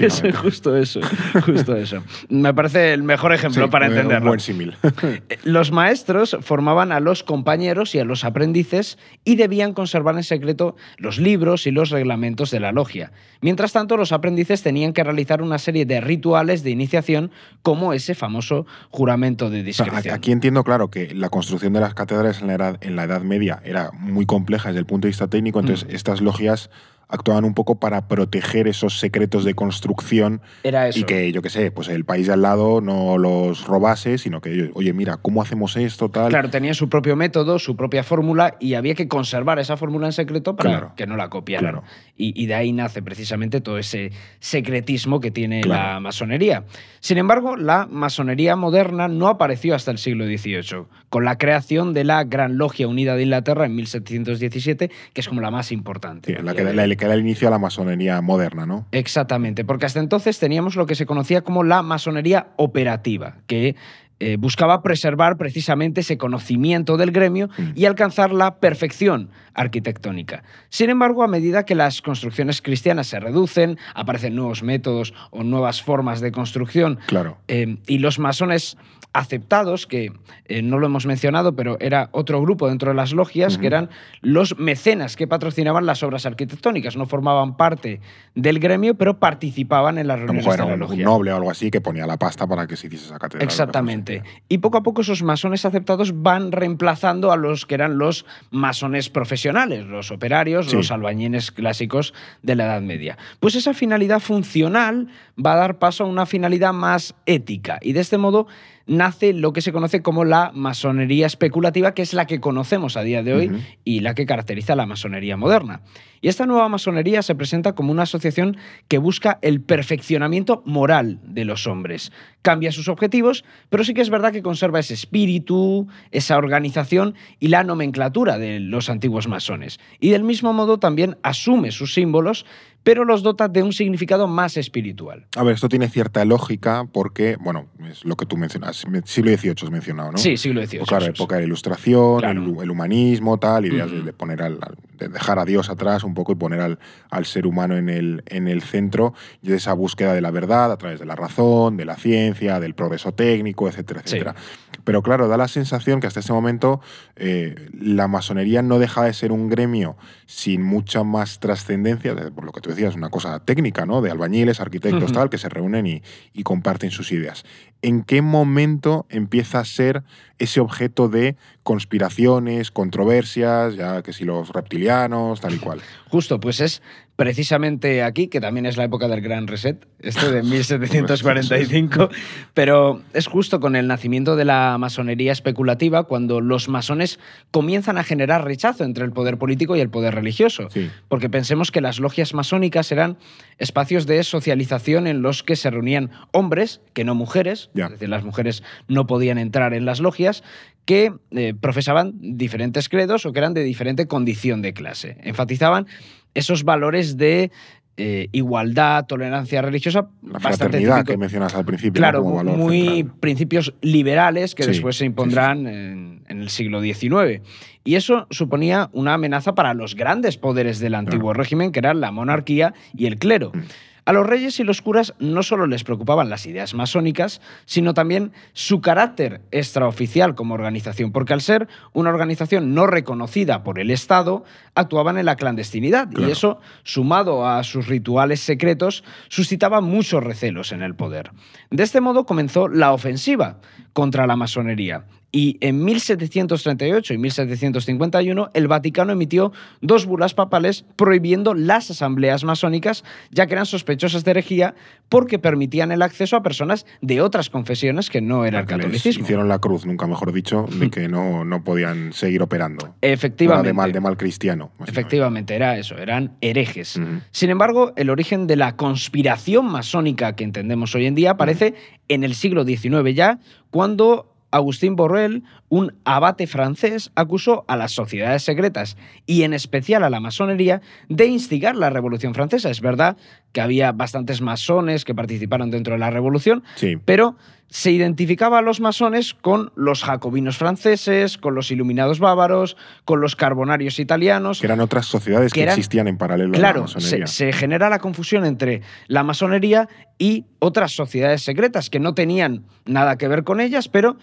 Eso, 0.00 0.24
justo 0.32 0.76
eso, 0.76 1.00
justo 1.44 1.76
eso. 1.76 2.02
Me 2.28 2.52
parece 2.54 2.92
el 2.94 3.02
mejor 3.02 3.32
ejemplo 3.32 3.64
Sí, 3.66 3.70
para 3.70 3.86
un 3.86 3.92
entenderlo. 3.92 4.28
buen 4.28 4.40
símil. 4.40 4.74
Eh, 5.28 5.38
Los 5.44 5.70
maestros 5.70 6.36
formaban 6.40 6.92
a 6.92 7.00
los 7.00 7.22
compañeros 7.22 7.94
y 7.94 7.98
a 7.98 8.04
los 8.04 8.24
aprendices 8.24 8.98
y 9.24 9.36
debían 9.36 9.72
conservar 9.74 10.16
en 10.16 10.24
secreto 10.24 10.55
los 10.98 11.18
libros 11.18 11.66
y 11.66 11.70
los 11.70 11.90
reglamentos 11.90 12.50
de 12.50 12.60
la 12.60 12.72
logia. 12.72 13.12
Mientras 13.40 13.72
tanto, 13.72 13.96
los 13.96 14.12
aprendices 14.12 14.62
tenían 14.62 14.92
que 14.92 15.04
realizar 15.04 15.42
una 15.42 15.58
serie 15.58 15.84
de 15.86 16.00
rituales 16.00 16.62
de 16.62 16.70
iniciación 16.70 17.30
como 17.62 17.92
ese 17.92 18.14
famoso 18.14 18.66
juramento 18.90 19.50
de 19.50 19.60
O 19.60 19.72
sea, 19.72 19.84
discreción. 19.84 20.14
Aquí 20.14 20.32
entiendo, 20.32 20.64
claro, 20.64 20.88
que 20.90 21.14
la 21.14 21.28
construcción 21.28 21.72
de 21.72 21.80
las 21.80 21.94
catedrales 21.94 22.40
en 22.40 22.46
la, 22.48 22.54
edad, 22.54 22.78
en 22.80 22.96
la 22.96 23.04
Edad 23.04 23.22
Media 23.22 23.60
era 23.64 23.90
muy 23.92 24.26
compleja 24.26 24.68
desde 24.68 24.80
el 24.80 24.86
punto 24.86 25.06
de 25.06 25.10
vista 25.10 25.28
técnico, 25.28 25.60
entonces 25.60 25.86
Mm. 25.86 25.94
estas 25.94 26.20
logias 26.20 26.70
actuaban 27.08 27.44
un 27.44 27.54
poco 27.54 27.78
para 27.78 28.08
proteger 28.08 28.66
esos 28.68 28.98
secretos 28.98 29.44
de 29.44 29.54
construcción 29.54 30.40
Era 30.64 30.88
eso. 30.88 30.98
y 30.98 31.04
que, 31.04 31.30
yo 31.32 31.40
qué 31.42 31.50
sé, 31.50 31.70
pues 31.70 31.88
el 31.88 32.04
país 32.04 32.26
de 32.26 32.32
al 32.32 32.42
lado 32.42 32.80
no 32.80 33.16
los 33.18 33.64
robase, 33.66 34.18
sino 34.18 34.40
que, 34.40 34.70
oye, 34.74 34.92
mira, 34.92 35.16
¿cómo 35.16 35.40
hacemos 35.40 35.76
esto? 35.76 36.08
Tal. 36.10 36.30
Claro, 36.30 36.50
tenían 36.50 36.74
su 36.74 36.88
propio 36.88 37.14
método, 37.14 37.58
su 37.60 37.76
propia 37.76 38.02
fórmula 38.02 38.56
y 38.58 38.74
había 38.74 38.94
que 38.94 39.06
conservar 39.08 39.58
esa 39.58 39.76
fórmula 39.76 40.06
en 40.06 40.12
secreto 40.12 40.56
para 40.56 40.70
Claro. 40.70 40.92
que 40.96 41.06
no 41.06 41.16
la 41.16 41.28
copiaran. 41.28 41.72
Claro. 41.72 41.84
Y, 42.16 42.32
y 42.42 42.46
de 42.46 42.54
ahí 42.54 42.72
nace 42.72 43.02
precisamente 43.02 43.60
todo 43.60 43.78
ese 43.78 44.10
secretismo 44.40 45.20
que 45.20 45.30
tiene 45.30 45.60
Claro. 45.60 45.94
la 45.94 46.00
masonería. 46.00 46.64
Sin 47.00 47.18
embargo, 47.18 47.56
la 47.56 47.86
masonería 47.90 48.56
moderna 48.56 49.06
no 49.08 49.28
apareció 49.28 49.74
hasta 49.74 49.90
el 49.90 49.98
siglo 49.98 50.24
XVIII, 50.26 50.86
con 51.08 51.24
la 51.24 51.36
creación 51.38 51.92
de 51.94 52.04
la 52.04 52.24
Gran 52.24 52.58
Logia 52.58 52.88
Unida 52.88 53.14
de 53.16 53.22
Inglaterra 53.24 53.66
en 53.66 53.74
1717, 53.76 54.90
que 55.12 55.20
es 55.20 55.28
como 55.28 55.40
la 55.40 55.50
más 55.50 55.72
importante. 55.72 56.34
Sí, 56.36 56.42
la 56.42 56.54
que, 56.54 56.64
la 56.64 56.84
que 56.96 57.04
era 57.04 57.14
el 57.14 57.20
inicio 57.20 57.48
a 57.48 57.50
la 57.50 57.58
masonería 57.58 58.20
moderna, 58.20 58.66
¿no? 58.66 58.86
Exactamente, 58.92 59.64
porque 59.64 59.86
hasta 59.86 60.00
entonces 60.00 60.38
teníamos 60.38 60.76
lo 60.76 60.86
que 60.86 60.94
se 60.94 61.06
conocía 61.06 61.42
como 61.42 61.64
la 61.64 61.82
masonería 61.82 62.48
operativa, 62.56 63.36
que 63.46 63.76
eh, 64.18 64.36
buscaba 64.38 64.82
preservar 64.82 65.36
precisamente 65.36 66.00
ese 66.00 66.16
conocimiento 66.16 66.96
del 66.96 67.10
gremio 67.10 67.48
Mm. 67.58 67.70
y 67.74 67.84
alcanzar 67.84 68.32
la 68.32 68.56
perfección 68.56 69.28
arquitectónica. 69.52 70.42
Sin 70.68 70.90
embargo, 70.90 71.22
a 71.22 71.28
medida 71.28 71.64
que 71.64 71.74
las 71.74 72.00
construcciones 72.02 72.62
cristianas 72.62 73.06
se 73.08 73.20
reducen, 73.20 73.78
aparecen 73.94 74.34
nuevos 74.34 74.62
métodos 74.62 75.12
o 75.30 75.42
nuevas 75.42 75.82
formas 75.82 76.20
de 76.20 76.32
construcción, 76.32 76.98
Claro. 77.06 77.36
eh, 77.48 77.76
y 77.86 77.98
los 77.98 78.18
masones 78.18 78.76
aceptados, 79.12 79.86
que 79.86 80.12
eh, 80.44 80.60
no 80.60 80.78
lo 80.78 80.86
hemos 80.86 81.06
mencionado, 81.06 81.56
pero 81.56 81.78
era 81.80 82.10
otro 82.12 82.38
grupo 82.42 82.68
dentro 82.68 82.90
de 82.90 82.96
las 82.96 83.12
logias, 83.14 83.56
que 83.56 83.66
eran 83.66 83.88
los 84.20 84.58
mecenas 84.58 85.16
que 85.16 85.26
patrocinaban 85.26 85.86
las 85.86 86.02
obras 86.02 86.26
arquitectónicas. 86.26 86.96
No 86.98 87.06
formaban 87.06 87.56
parte 87.56 88.02
del 88.34 88.58
gremio, 88.58 88.94
pero 88.94 89.18
participaban 89.18 89.96
en 89.96 90.06
las 90.08 90.16
A 90.16 90.20
lo 90.20 90.26
reuniones 90.26 90.44
mejor 90.44 90.58
de 90.58 90.62
era 90.64 90.68
la 90.68 90.74
un, 90.76 90.82
un 90.82 90.88
logia. 90.90 91.04
noble 91.06 91.32
o 91.32 91.36
algo 91.36 91.50
así 91.50 91.70
que 91.70 91.80
ponía 91.80 92.06
la 92.06 92.18
pasta 92.18 92.46
para 92.46 92.66
que 92.66 92.76
se 92.76 92.88
hiciese 92.88 93.06
esa 93.06 93.18
catedral. 93.18 93.42
Exactamente. 93.48 94.05
Y 94.48 94.58
poco 94.58 94.78
a 94.78 94.82
poco 94.82 95.02
esos 95.02 95.22
masones 95.22 95.64
aceptados 95.64 96.22
van 96.22 96.52
reemplazando 96.52 97.32
a 97.32 97.36
los 97.36 97.66
que 97.66 97.74
eran 97.74 97.98
los 97.98 98.24
masones 98.50 99.10
profesionales, 99.10 99.86
los 99.86 100.10
operarios, 100.10 100.66
Sí. 100.70 100.76
los 100.76 100.90
albañiles 100.90 101.50
clásicos 101.50 102.14
de 102.42 102.54
la 102.56 102.64
Edad 102.66 102.82
Media. 102.82 103.18
Pues 103.40 103.54
esa 103.54 103.74
finalidad 103.74 104.20
funcional 104.20 105.08
va 105.44 105.52
a 105.54 105.56
dar 105.56 105.78
paso 105.78 106.04
a 106.04 106.06
una 106.06 106.26
finalidad 106.26 106.72
más 106.72 107.14
ética 107.26 107.78
y 107.82 107.92
de 107.92 108.00
este 108.00 108.18
modo 108.18 108.46
nace 108.86 109.32
lo 109.32 109.52
que 109.52 109.60
se 109.60 109.72
conoce 109.72 110.02
como 110.02 110.24
la 110.24 110.52
masonería 110.54 111.26
especulativa, 111.26 111.92
que 111.92 112.02
es 112.02 112.14
la 112.14 112.26
que 112.26 112.40
conocemos 112.40 112.96
a 112.96 113.02
día 113.02 113.22
de 113.22 113.34
hoy 113.34 113.50
y 113.84 114.00
la 114.00 114.14
que 114.14 114.26
caracteriza 114.26 114.74
a 114.74 114.76
la 114.76 114.86
masonería 114.86 115.36
moderna. 115.36 115.82
Y 116.20 116.28
esta 116.28 116.46
nueva 116.46 116.68
masonería 116.68 117.22
se 117.22 117.34
presenta 117.34 117.74
como 117.74 117.92
una 117.92 118.04
asociación 118.04 118.56
que 118.88 118.98
busca 118.98 119.38
el 119.42 119.60
perfeccionamiento 119.60 120.62
moral 120.64 121.20
de 121.22 121.44
los 121.44 121.66
hombres. 121.66 122.10
Cambia 122.42 122.72
sus 122.72 122.88
objetivos, 122.88 123.44
pero 123.68 123.84
sí 123.84 123.92
que 123.92 124.00
es 124.00 124.10
verdad 124.10 124.32
que 124.32 124.42
conserva 124.42 124.80
ese 124.80 124.94
espíritu, 124.94 125.88
esa 126.10 126.36
organización 126.38 127.14
y 127.38 127.48
la 127.48 127.64
nomenclatura 127.64 128.38
de 128.38 128.60
los 128.60 128.88
antiguos 128.88 129.28
masones. 129.28 129.78
Y 130.00 130.10
del 130.10 130.24
mismo 130.24 130.52
modo 130.52 130.78
también 130.78 131.18
asume 131.22 131.70
sus 131.70 131.92
símbolos, 131.92 132.46
pero 132.86 133.04
los 133.04 133.24
dota 133.24 133.48
de 133.48 133.64
un 133.64 133.72
significado 133.72 134.28
más 134.28 134.56
espiritual. 134.56 135.26
A 135.34 135.42
ver, 135.42 135.56
esto 135.56 135.68
tiene 135.68 135.88
cierta 135.88 136.24
lógica 136.24 136.86
porque, 136.92 137.36
bueno, 137.40 137.66
es 137.90 138.04
lo 138.04 138.14
que 138.16 138.26
tú 138.26 138.36
mencionas. 138.36 138.84
Siglo 139.04 139.36
XVIII 139.36 139.54
has 139.64 139.70
mencionado, 139.72 140.12
¿no? 140.12 140.18
Sí, 140.18 140.36
siglo 140.36 140.60
XVIII. 140.64 140.78
Pues 140.78 140.88
claro, 140.88 141.06
época 141.06 141.34
de 141.34 141.40
la 141.40 141.46
ilustración, 141.48 142.20
Claro. 142.20 142.44
el, 142.44 142.62
el 142.62 142.70
humanismo, 142.70 143.38
tal, 143.38 143.66
ideas 143.66 143.90
de, 143.90 144.12
poner 144.12 144.40
al, 144.40 144.60
de 144.98 145.08
dejar 145.08 145.40
a 145.40 145.44
Dios 145.44 145.68
atrás 145.68 146.04
un 146.04 146.14
poco 146.14 146.30
y 146.30 146.36
poner 146.36 146.60
al, 146.60 146.78
al 147.10 147.26
ser 147.26 147.44
humano 147.48 147.76
en 147.76 147.88
el, 147.88 148.22
en 148.26 148.46
el 148.46 148.62
centro 148.62 149.14
y 149.42 149.48
de 149.48 149.56
esa 149.56 149.72
búsqueda 149.72 150.14
de 150.14 150.20
la 150.20 150.30
verdad 150.30 150.70
a 150.70 150.76
través 150.76 151.00
de 151.00 151.06
la 151.06 151.16
razón, 151.16 151.76
de 151.76 151.86
la 151.86 151.96
ciencia, 151.96 152.60
del 152.60 152.74
progreso 152.76 153.10
técnico, 153.12 153.68
etcétera, 153.68 154.02
Sí. 154.04 154.14
etcétera. 154.14 154.36
Pero 154.84 155.02
claro, 155.02 155.26
da 155.26 155.36
la 155.36 155.48
sensación 155.48 155.98
que 155.98 156.06
hasta 156.06 156.20
ese 156.20 156.32
momento 156.32 156.80
eh, 157.16 157.56
la 157.76 158.06
masonería 158.06 158.62
no 158.62 158.78
deja 158.78 159.02
de 159.02 159.12
ser 159.12 159.32
un 159.32 159.48
gremio 159.48 159.96
sin 160.26 160.62
mucha 160.62 161.02
más 161.02 161.40
trascendencia, 161.40 162.14
de- 162.14 162.30
por 162.30 162.44
lo 162.44 162.52
que 162.52 162.60
tú 162.60 162.70
decías, 162.76 162.94
una 162.94 163.10
cosa 163.10 163.40
técnica, 163.40 163.86
¿no? 163.86 164.02
De 164.02 164.10
albañiles, 164.10 164.60
arquitectos, 164.60 165.12
tal, 165.12 165.30
que 165.30 165.38
se 165.38 165.48
reúnen 165.48 165.86
y, 165.86 166.02
y 166.32 166.42
comparten 166.42 166.90
sus 166.90 167.10
ideas. 167.12 167.44
¿En 167.82 168.02
qué 168.02 168.22
momento 168.22 169.06
empieza 169.08 169.60
a 169.60 169.64
ser 169.64 170.04
ese 170.38 170.60
objeto 170.60 171.08
de 171.08 171.36
conspiraciones, 171.66 172.70
controversias, 172.70 173.74
ya 173.74 174.02
que 174.02 174.12
si 174.12 174.24
los 174.24 174.50
reptilianos, 174.50 175.40
tal 175.40 175.54
y 175.54 175.58
cual? 175.58 175.80
Justo, 176.08 176.38
pues 176.38 176.60
es 176.60 176.80
precisamente 177.16 178.02
aquí, 178.04 178.28
que 178.28 178.40
también 178.40 178.66
es 178.66 178.76
la 178.76 178.84
época 178.84 179.08
del 179.08 179.20
Gran 179.22 179.46
Reset, 179.48 179.84
este 180.00 180.30
de 180.30 180.42
1745, 180.42 182.10
pero 182.54 183.00
es 183.14 183.26
justo 183.26 183.58
con 183.58 183.74
el 183.74 183.86
nacimiento 183.88 184.36
de 184.36 184.44
la 184.44 184.76
masonería 184.78 185.32
especulativa 185.32 186.04
cuando 186.04 186.40
los 186.40 186.68
masones 186.68 187.18
comienzan 187.50 187.96
a 187.98 188.04
generar 188.04 188.44
rechazo 188.44 188.84
entre 188.84 189.04
el 189.04 189.12
poder 189.12 189.38
político 189.38 189.74
y 189.76 189.80
el 189.80 189.88
poder 189.88 190.14
religioso. 190.14 190.68
Sí. 190.70 190.90
Porque 191.08 191.30
pensemos 191.30 191.72
que 191.72 191.80
las 191.80 191.98
logias 191.98 192.34
masónicas 192.34 192.92
eran 192.92 193.16
espacios 193.58 194.06
de 194.06 194.22
socialización 194.22 195.06
en 195.06 195.22
los 195.22 195.42
que 195.42 195.56
se 195.56 195.70
reunían 195.70 196.10
hombres, 196.32 196.82
que 196.92 197.04
no 197.04 197.14
mujeres, 197.14 197.70
Ya. 197.74 197.86
es 197.86 197.92
decir, 197.92 198.10
las 198.10 198.24
mujeres 198.24 198.62
no 198.88 199.06
podían 199.06 199.38
entrar 199.38 199.72
en 199.74 199.86
las 199.86 200.00
logias, 200.00 200.44
que 200.86 201.12
eh, 201.32 201.52
profesaban 201.60 202.14
diferentes 202.18 202.88
credos 202.88 203.26
o 203.26 203.32
que 203.32 203.40
eran 203.40 203.52
de 203.52 203.62
diferente 203.64 204.06
condición 204.06 204.62
de 204.62 204.72
clase. 204.72 205.18
Enfatizaban 205.22 205.86
esos 206.32 206.64
valores 206.64 207.16
de 207.16 207.50
eh, 207.98 208.28
igualdad, 208.32 209.06
tolerancia 209.06 209.62
religiosa, 209.62 210.08
La 210.22 210.38
fraternidad 210.38 211.04
que 211.04 211.16
mencionas 211.16 211.54
al 211.54 211.64
principio. 211.64 211.98
Claro, 211.98 212.18
¿no? 212.18 212.24
Como 212.24 212.36
valor 212.36 212.56
muy 212.56 212.86
central. 212.98 213.18
principios 213.20 213.74
liberales 213.80 214.54
que 214.54 214.64
Sí, 214.64 214.68
después 214.70 214.96
se 214.96 215.00
sí, 215.00 215.06
impondrán 215.06 215.66
En, 215.66 216.22
en 216.28 216.40
el 216.40 216.48
siglo 216.50 216.80
XIX. 216.82 217.40
Y 217.84 217.94
eso 217.94 218.26
suponía 218.30 218.90
una 218.92 219.14
amenaza 219.14 219.54
para 219.54 219.72
los 219.74 219.94
grandes 219.94 220.36
poderes 220.36 220.78
del 220.78 220.94
antiguo 220.94 221.32
régimen, 221.32 221.72
que 221.72 221.78
eran 221.78 222.00
la 222.00 222.10
monarquía 222.12 222.74
y 222.94 223.06
el 223.06 223.18
clero. 223.18 223.50
Mm. 223.54 223.60
A 224.06 224.12
los 224.12 224.24
reyes 224.24 224.60
y 224.60 224.64
los 224.64 224.82
curas 224.82 225.14
no 225.18 225.42
solo 225.42 225.66
les 225.66 225.82
preocupaban 225.82 226.30
las 226.30 226.46
ideas 226.46 226.74
masónicas, 226.74 227.40
sino 227.64 227.92
también 227.92 228.30
su 228.52 228.80
carácter 228.80 229.40
extraoficial 229.50 230.36
como 230.36 230.54
organización, 230.54 231.10
porque 231.10 231.32
al 231.32 231.40
ser 231.40 231.66
una 231.92 232.10
organización 232.10 232.72
no 232.72 232.86
reconocida 232.86 233.64
por 233.64 233.80
el 233.80 233.90
Estado, 233.90 234.44
actuaban 234.76 235.18
en 235.18 235.26
la 235.26 235.34
clandestinidad. 235.34 236.08
Claro. 236.08 236.28
Y 236.28 236.30
eso, 236.30 236.60
sumado 236.84 237.48
a 237.48 237.64
sus 237.64 237.88
rituales 237.88 238.38
secretos, 238.38 239.02
suscitaba 239.28 239.80
muchos 239.80 240.22
recelos 240.22 240.70
en 240.70 240.82
el 240.82 240.94
poder. 240.94 241.32
De 241.70 241.82
este 241.82 242.00
modo 242.00 242.26
comenzó 242.26 242.68
la 242.68 242.92
ofensiva 242.92 243.58
contra 243.92 244.28
la 244.28 244.36
masonería. 244.36 245.06
Y 245.36 245.58
en 245.60 245.84
1738 245.84 247.12
y 247.12 247.18
1751 247.18 248.50
el 248.54 248.68
Vaticano 248.68 249.12
emitió 249.12 249.52
dos 249.82 250.06
bulas 250.06 250.32
papales 250.32 250.86
prohibiendo 250.96 251.52
las 251.52 251.90
asambleas 251.90 252.42
masónicas, 252.42 253.04
ya 253.30 253.46
que 253.46 253.52
eran 253.52 253.66
sospechosas 253.66 254.24
de 254.24 254.30
herejía 254.30 254.74
porque 255.10 255.38
permitían 255.38 255.92
el 255.92 256.00
acceso 256.00 256.36
a 256.36 256.42
personas 256.42 256.86
de 257.02 257.20
otras 257.20 257.50
confesiones 257.50 258.08
que 258.08 258.22
no 258.22 258.46
era 258.46 258.60
el 258.60 258.64
les 258.64 258.76
catolicismo. 258.76 259.24
hicieron 259.24 259.46
la 259.46 259.58
cruz, 259.58 259.84
nunca 259.84 260.06
mejor 260.06 260.32
dicho, 260.32 260.64
de 260.70 260.88
que 260.88 261.06
no, 261.06 261.44
no 261.44 261.62
podían 261.62 262.14
seguir 262.14 262.40
operando. 262.40 262.94
Era 263.02 263.12
Efectivamente. 263.12 263.68
de 263.68 263.74
mal, 263.74 263.92
de 263.92 264.00
mal 264.00 264.16
cristiano. 264.16 264.70
Efectivamente, 264.86 265.54
era 265.54 265.76
eso, 265.76 265.98
eran 265.98 266.34
herejes. 266.40 266.98
Sin 267.30 267.50
embargo, 267.50 267.92
el 267.96 268.08
origen 268.08 268.46
de 268.46 268.56
la 268.56 268.76
conspiración 268.76 269.66
masónica 269.66 270.34
que 270.34 270.44
entendemos 270.44 270.94
hoy 270.94 271.04
en 271.04 271.14
día 271.14 271.32
aparece 271.32 271.74
en 272.08 272.24
el 272.24 272.34
siglo 272.34 272.64
XIX 272.64 273.14
ya, 273.14 273.38
cuando 273.70 274.32
Agustín 274.50 274.96
Borrell, 274.96 275.42
un 275.68 275.94
abate 276.04 276.46
francés, 276.46 277.10
acusó 277.14 277.64
a 277.68 277.76
las 277.76 277.92
sociedades 277.92 278.42
secretas 278.42 278.96
y 279.26 279.42
en 279.42 279.52
especial 279.52 280.04
a 280.04 280.10
la 280.10 280.20
masonería 280.20 280.80
de 281.08 281.26
instigar 281.26 281.76
la 281.76 281.90
Revolución 281.90 282.34
Francesa. 282.34 282.70
Es 282.70 282.80
verdad 282.80 283.16
que 283.56 283.62
había 283.62 283.90
bastantes 283.92 284.42
masones 284.42 285.06
que 285.06 285.14
participaron 285.14 285.70
dentro 285.70 285.94
de 285.94 285.98
la 285.98 286.10
Revolución, 286.10 286.62
Sí. 286.74 286.98
pero 287.02 287.36
se 287.68 287.90
identificaba 287.90 288.58
a 288.58 288.60
los 288.60 288.80
masones 288.80 289.32
con 289.32 289.72
los 289.76 290.02
jacobinos 290.04 290.58
franceses, 290.58 291.38
con 291.38 291.54
los 291.54 291.70
iluminados 291.70 292.18
bávaros, 292.20 292.76
con 293.06 293.22
los 293.22 293.34
carbonarios 293.34 293.98
italianos. 293.98 294.60
Que 294.60 294.66
eran 294.66 294.80
otras 294.80 295.06
sociedades 295.06 295.54
que, 295.54 295.60
que 295.60 295.62
eran- 295.62 295.72
existían 295.72 296.06
en 296.06 296.18
paralelo 296.18 296.50
a 296.50 296.52
la 296.52 296.58
Claro, 296.58 296.86
se, 296.86 296.96
masonería. 296.96 297.26
se 297.28 297.50
genera 297.54 297.88
la 297.88 297.98
confusión 297.98 298.44
entre 298.44 298.82
la 299.08 299.22
masonería 299.22 299.88
y 300.18 300.44
otras 300.58 300.92
sociedades 300.92 301.40
secretas 301.42 301.88
que 301.88 301.98
no 301.98 302.12
tenían 302.12 302.64
nada 302.84 303.16
que 303.16 303.26
ver 303.26 303.42
con 303.42 303.62
ellas, 303.62 303.88
pero 303.88 304.18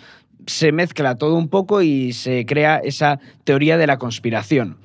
se 0.46 0.72
mezcla 0.72 1.16
todo 1.16 1.34
un 1.34 1.48
poco 1.48 1.82
y 1.82 2.13
se 2.13 2.46
crea 2.46 2.78
esa 2.84 3.20
teoría 3.46 3.78
de 3.80 3.88
la 3.88 3.98
conspiración. 3.98 4.78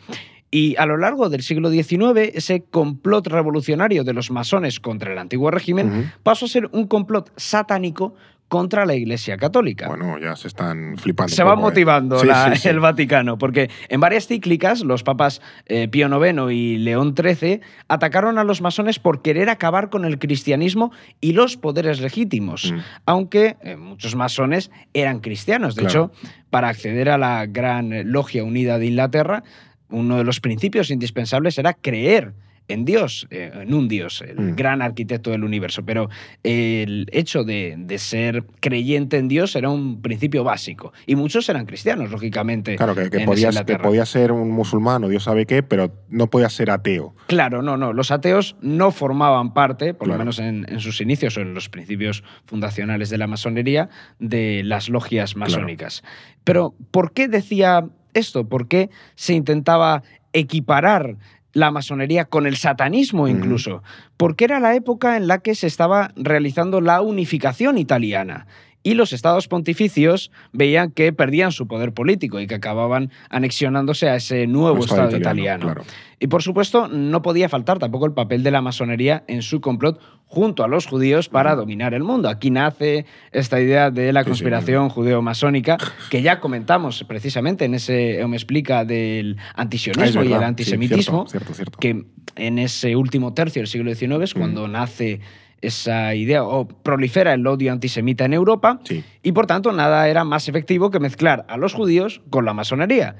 Y 0.50 0.76
a 0.76 0.86
lo 0.86 0.96
largo 0.96 1.28
del 1.28 1.42
siglo 1.42 1.70
XIX, 1.70 2.30
ese 2.34 2.62
complot 2.70 3.26
revolucionario 3.26 4.02
de 4.04 4.14
los 4.14 4.30
masones 4.30 4.80
contra 4.80 5.12
el 5.12 5.18
antiguo 5.18 5.50
régimen 5.50 6.12
pasó 6.22 6.46
a 6.46 6.48
ser 6.48 6.68
un 6.72 6.86
complot 6.86 7.30
satánico 7.36 8.14
contra 8.48 8.86
la 8.86 8.94
Iglesia 8.94 9.36
Católica. 9.36 9.88
Bueno, 9.88 10.18
ya 10.18 10.34
se 10.34 10.48
están 10.48 10.96
flipando. 10.96 11.34
Se 11.34 11.44
va 11.44 11.52
¿eh? 11.52 11.56
motivando 11.56 12.18
Sí, 12.18 12.26
la- 12.26 12.54
sí, 12.54 12.62
sí. 12.62 12.68
el 12.70 12.80
Vaticano, 12.80 13.36
porque 13.36 13.68
en 13.90 14.00
varias 14.00 14.26
cíclicas 14.26 14.80
los 14.80 15.02
papas 15.02 15.42
eh, 15.66 15.86
Pío 15.86 16.08
IX 16.08 16.50
y 16.50 16.78
León 16.78 17.14
XIII 17.14 17.60
atacaron 17.88 18.38
a 18.38 18.44
los 18.44 18.62
masones 18.62 18.98
por 18.98 19.20
querer 19.20 19.50
acabar 19.50 19.90
con 19.90 20.06
el 20.06 20.18
cristianismo 20.18 20.92
y 21.20 21.32
los 21.32 21.58
poderes 21.58 22.00
legítimos, 22.00 22.72
Mm. 22.72 22.78
aunque 23.04 23.56
eh, 23.62 23.76
muchos 23.76 24.16
masones 24.16 24.70
eran 24.94 25.20
cristianos. 25.20 25.74
De 25.74 25.82
Claro. 25.82 26.10
hecho, 26.14 26.30
para 26.48 26.70
acceder 26.70 27.10
a 27.10 27.18
la 27.18 27.44
Gran 27.44 28.10
Logia 28.10 28.44
Unida 28.44 28.78
de 28.78 28.86
Inglaterra, 28.86 29.42
uno 29.90 30.18
de 30.18 30.24
los 30.24 30.40
principios 30.40 30.90
indispensables 30.90 31.58
era 31.58 31.74
creer 31.74 32.34
en 32.70 32.84
Dios, 32.84 33.26
eh, 33.30 33.50
en 33.62 33.72
un 33.72 33.88
Dios, 33.88 34.20
el 34.20 34.38
Mm. 34.38 34.54
gran 34.56 34.82
arquitecto 34.82 35.30
del 35.30 35.42
universo. 35.42 35.86
Pero 35.86 36.10
el 36.42 37.06
hecho 37.12 37.42
de, 37.42 37.76
de 37.78 37.96
ser 37.96 38.44
creyente 38.60 39.16
en 39.16 39.26
Dios 39.26 39.56
era 39.56 39.70
un 39.70 40.02
principio 40.02 40.44
básico. 40.44 40.92
Y 41.06 41.16
muchos 41.16 41.48
eran 41.48 41.64
cristianos, 41.64 42.10
lógicamente. 42.10 42.76
Claro, 42.76 42.94
que, 42.94 43.08
que 43.08 43.20
podías, 43.20 43.58
podías 43.82 44.10
ser 44.10 44.32
un 44.32 44.50
musulmán 44.50 45.02
o 45.04 45.08
Dios 45.08 45.22
sabe 45.24 45.46
qué, 45.46 45.62
pero 45.62 45.90
no 46.10 46.28
podías 46.28 46.52
ser 46.52 46.70
ateo. 46.70 47.14
Claro, 47.26 47.62
no, 47.62 47.78
no. 47.78 47.94
Los 47.94 48.10
ateos 48.10 48.54
no 48.60 48.90
formaban 48.90 49.54
parte, 49.54 49.94
por 49.94 50.06
lo 50.06 50.12
Claro. 50.12 50.18
menos 50.18 50.38
en, 50.38 50.66
en 50.68 50.80
sus 50.80 51.00
inicios 51.00 51.38
o 51.38 51.40
en 51.40 51.54
los 51.54 51.70
principios 51.70 52.22
fundacionales 52.44 53.08
de 53.08 53.16
la 53.16 53.26
masonería, 53.26 53.88
de 54.18 54.60
las 54.62 54.90
logias 54.90 55.36
masónicas. 55.36 56.02
Pero, 56.44 56.74
¿por 56.90 57.12
qué 57.12 57.28
decía 57.28 57.88
esto? 58.14 58.48
¿Por 58.48 58.68
qué 58.68 58.90
se 59.14 59.34
intentaba 59.34 60.02
equiparar 60.32 61.16
la 61.52 61.70
masonería 61.70 62.24
con 62.24 62.46
el 62.46 62.56
satanismo 62.56 63.28
incluso? 63.28 63.82
Porque 64.16 64.44
era 64.44 64.60
la 64.60 64.74
época 64.74 65.16
en 65.16 65.26
la 65.26 65.38
que 65.38 65.54
se 65.54 65.66
estaba 65.66 66.12
realizando 66.16 66.80
la 66.80 67.00
unificación 67.00 67.78
italiana. 67.78 68.46
Y 68.82 68.94
los 68.94 69.12
estados 69.12 69.48
pontificios 69.48 70.30
veían 70.52 70.92
que 70.92 71.12
perdían 71.12 71.52
su 71.52 71.66
poder 71.66 71.92
político 71.92 72.40
y 72.40 72.46
que 72.46 72.54
acababan 72.54 73.10
anexionándose 73.28 74.08
a 74.08 74.16
ese 74.16 74.46
nuevo 74.46 74.78
Estado 74.78 75.02
Estado, 75.04 75.18
italiano. 75.18 75.64
Claro. 75.64 75.82
Y 76.20 76.28
por 76.28 76.42
supuesto, 76.42 76.88
no 76.88 77.22
podía 77.22 77.48
faltar 77.48 77.78
tampoco 77.78 78.06
el 78.06 78.12
papel 78.12 78.42
de 78.42 78.50
la 78.50 78.60
masonería 78.60 79.24
en 79.28 79.42
su 79.42 79.60
complot 79.60 80.00
junto 80.26 80.64
a 80.64 80.68
los 80.68 80.86
judíos 80.86 81.28
para 81.28 81.54
dominar 81.54 81.94
el 81.94 82.02
mundo. 82.02 82.28
Aquí 82.28 82.50
nace 82.50 83.06
esta 83.32 83.60
idea 83.60 83.90
de 83.90 84.12
la 84.12 84.20
Sí, 84.20 84.24
sí, 84.24 84.30
conspiración 84.30 84.88
judeo-masónica 84.88 85.76
que 86.10 86.22
ya 86.22 86.40
comentamos 86.40 87.04
precisamente 87.04 87.64
en 87.64 87.74
ese 87.74 88.24
me 88.26 88.36
explica 88.36 88.84
del 88.84 89.36
Ah, 89.54 89.62
antisionismo 89.62 90.22
y 90.22 90.32
el 90.32 90.38
sí, 90.38 90.44
antisemitismo, 90.44 91.26
cierto, 91.28 91.54
cierto, 91.54 91.54
cierto. 91.54 91.78
que 91.78 92.04
en 92.36 92.58
ese 92.58 92.96
último 92.96 93.32
tercio 93.34 93.60
del 93.60 93.68
siglo 93.68 93.94
XIX 93.94 94.22
es 94.22 94.34
cuando 94.34 94.68
nace 94.68 95.20
esa 95.60 96.14
idea 96.14 96.44
o 96.44 96.66
prolifera 96.68 97.32
el 97.34 97.46
odio 97.46 97.72
antisemita 97.72 98.24
en 98.24 98.32
Europa 98.32 98.80
Sí. 98.84 99.04
y 99.22 99.32
por 99.32 99.46
tanto 99.46 99.72
nada 99.72 100.08
era 100.08 100.24
más 100.24 100.48
efectivo 100.48 100.90
que 100.90 101.00
mezclar 101.00 101.44
a 101.48 101.56
los 101.56 101.74
judíos 101.74 102.20
con 102.30 102.44
la 102.44 102.54
masonería. 102.54 103.16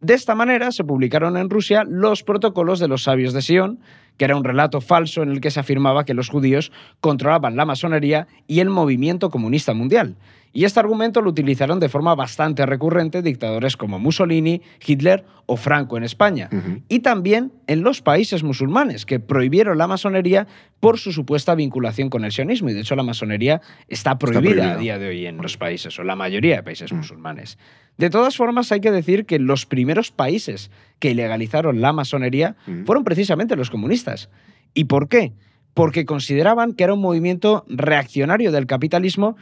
De 0.00 0.14
esta 0.14 0.34
manera 0.34 0.72
se 0.72 0.82
publicaron 0.82 1.36
en 1.36 1.48
Rusia 1.48 1.84
los 1.86 2.24
protocolos 2.24 2.80
de 2.80 2.88
los 2.88 3.04
sabios 3.04 3.32
de 3.32 3.40
Sion, 3.42 3.78
que 4.16 4.24
era 4.24 4.36
un 4.36 4.42
relato 4.42 4.80
falso 4.80 5.22
en 5.22 5.30
el 5.30 5.40
que 5.40 5.50
se 5.52 5.60
afirmaba 5.60 6.04
que 6.04 6.12
los 6.14 6.28
judíos 6.28 6.72
controlaban 7.00 7.54
la 7.56 7.64
masonería 7.66 8.26
y 8.48 8.58
el 8.60 8.68
movimiento 8.68 9.30
comunista 9.30 9.74
mundial. 9.74 10.16
Y 10.54 10.64
este 10.64 10.80
argumento 10.80 11.22
lo 11.22 11.30
utilizaron 11.30 11.80
de 11.80 11.88
forma 11.88 12.14
bastante 12.14 12.66
recurrente 12.66 13.22
dictadores 13.22 13.76
como 13.76 13.98
Mussolini, 13.98 14.60
Hitler 14.86 15.24
o 15.46 15.56
Franco 15.56 15.96
en 15.96 16.04
España. 16.04 16.50
Y 16.88 17.00
también 17.00 17.52
en 17.66 17.82
los 17.82 18.02
países 18.02 18.42
musulmanes, 18.42 19.06
que 19.06 19.18
prohibieron 19.18 19.78
la 19.78 19.86
masonería 19.86 20.46
por 20.78 20.98
su 20.98 21.10
supuesta 21.12 21.54
vinculación 21.54 22.10
con 22.10 22.24
el 22.24 22.32
sionismo. 22.32 22.68
Y 22.68 22.74
de 22.74 22.80
hecho 22.80 22.96
la 22.96 23.02
masonería 23.02 23.62
está 23.88 24.18
prohibida, 24.18 24.40
prohibida. 24.42 24.72
a 24.72 24.76
día 24.76 24.98
de 24.98 25.08
hoy 25.08 25.26
en 25.26 25.38
los 25.38 25.56
países, 25.56 25.98
o 25.98 26.04
la 26.04 26.16
mayoría 26.16 26.56
de 26.56 26.62
países 26.62 26.92
Mm. 26.92 26.96
musulmanes. 26.96 27.56
De 27.96 28.10
todas 28.10 28.36
formas, 28.36 28.72
hay 28.72 28.80
que 28.80 28.90
decir 28.90 29.24
que 29.26 29.38
los 29.38 29.64
primeros 29.66 30.10
países 30.10 30.70
que 30.98 31.10
ilegalizaron 31.12 31.80
la 31.80 31.92
masonería 31.94 32.56
Mm. 32.66 32.84
fueron 32.84 33.04
precisamente 33.04 33.56
los 33.56 33.70
comunistas. 33.70 34.28
¿Y 34.74 34.84
por 34.84 35.08
qué? 35.08 35.32
Porque 35.74 36.04
consideraban 36.04 36.74
que 36.74 36.84
era 36.84 36.92
un 36.92 37.00
movimiento 37.00 37.64
reaccionario 37.68 38.52
del 38.52 38.66
capitalismo 38.66 39.36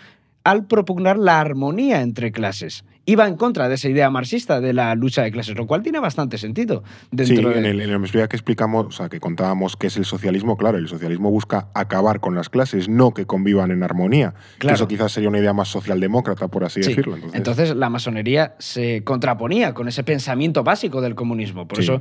al 0.44 0.66
propugnar 0.66 1.18
la 1.18 1.40
armonía 1.40 2.00
entre 2.02 2.32
clases. 2.32 2.84
Iba 3.06 3.26
en 3.26 3.36
contra 3.36 3.68
de 3.68 3.74
esa 3.74 3.88
idea 3.88 4.08
marxista 4.10 4.60
de 4.60 4.72
la 4.72 4.94
lucha 4.94 5.22
de 5.22 5.32
clases, 5.32 5.56
lo 5.56 5.66
cual 5.66 5.82
tiene 5.82 5.98
bastante 5.98 6.38
sentido. 6.38 6.84
Sí, 7.10 7.34
de- 7.34 7.40
en 7.58 7.64
el, 7.66 7.80
en 7.80 7.90
el 7.90 7.98
Mesías 7.98 8.28
que 8.28 8.36
explicamos, 8.36 8.86
o 8.86 8.90
sea, 8.92 9.08
que 9.08 9.18
contábamos 9.20 9.76
qué 9.76 9.88
es 9.88 9.96
el 9.96 10.04
socialismo, 10.04 10.56
claro, 10.56 10.78
el 10.78 10.86
socialismo 10.86 11.30
busca 11.30 11.68
acabar 11.74 12.20
con 12.20 12.34
las 12.34 12.48
clases, 12.50 12.88
no 12.88 13.12
que 13.12 13.26
convivan 13.26 13.70
en 13.70 13.82
armonía. 13.82 14.34
Que 14.54 14.58
Claro. 14.60 14.76
Eso 14.76 14.86
quizás 14.86 15.12
sería 15.12 15.28
una 15.28 15.38
idea 15.38 15.52
más 15.52 15.68
socialdemócrata, 15.68 16.48
por 16.48 16.62
así 16.64 16.82
Sí. 16.82 16.90
decirlo. 16.90 17.14
Entonces, 17.16 17.36
Entonces, 17.38 17.76
la 17.76 17.90
masonería 17.90 18.54
se 18.58 19.02
contraponía 19.02 19.74
con 19.74 19.88
ese 19.88 20.04
pensamiento 20.04 20.62
básico 20.62 21.00
del 21.00 21.14
comunismo. 21.14 21.66
Por 21.66 21.78
Sí. 21.78 21.84
eso 21.84 22.00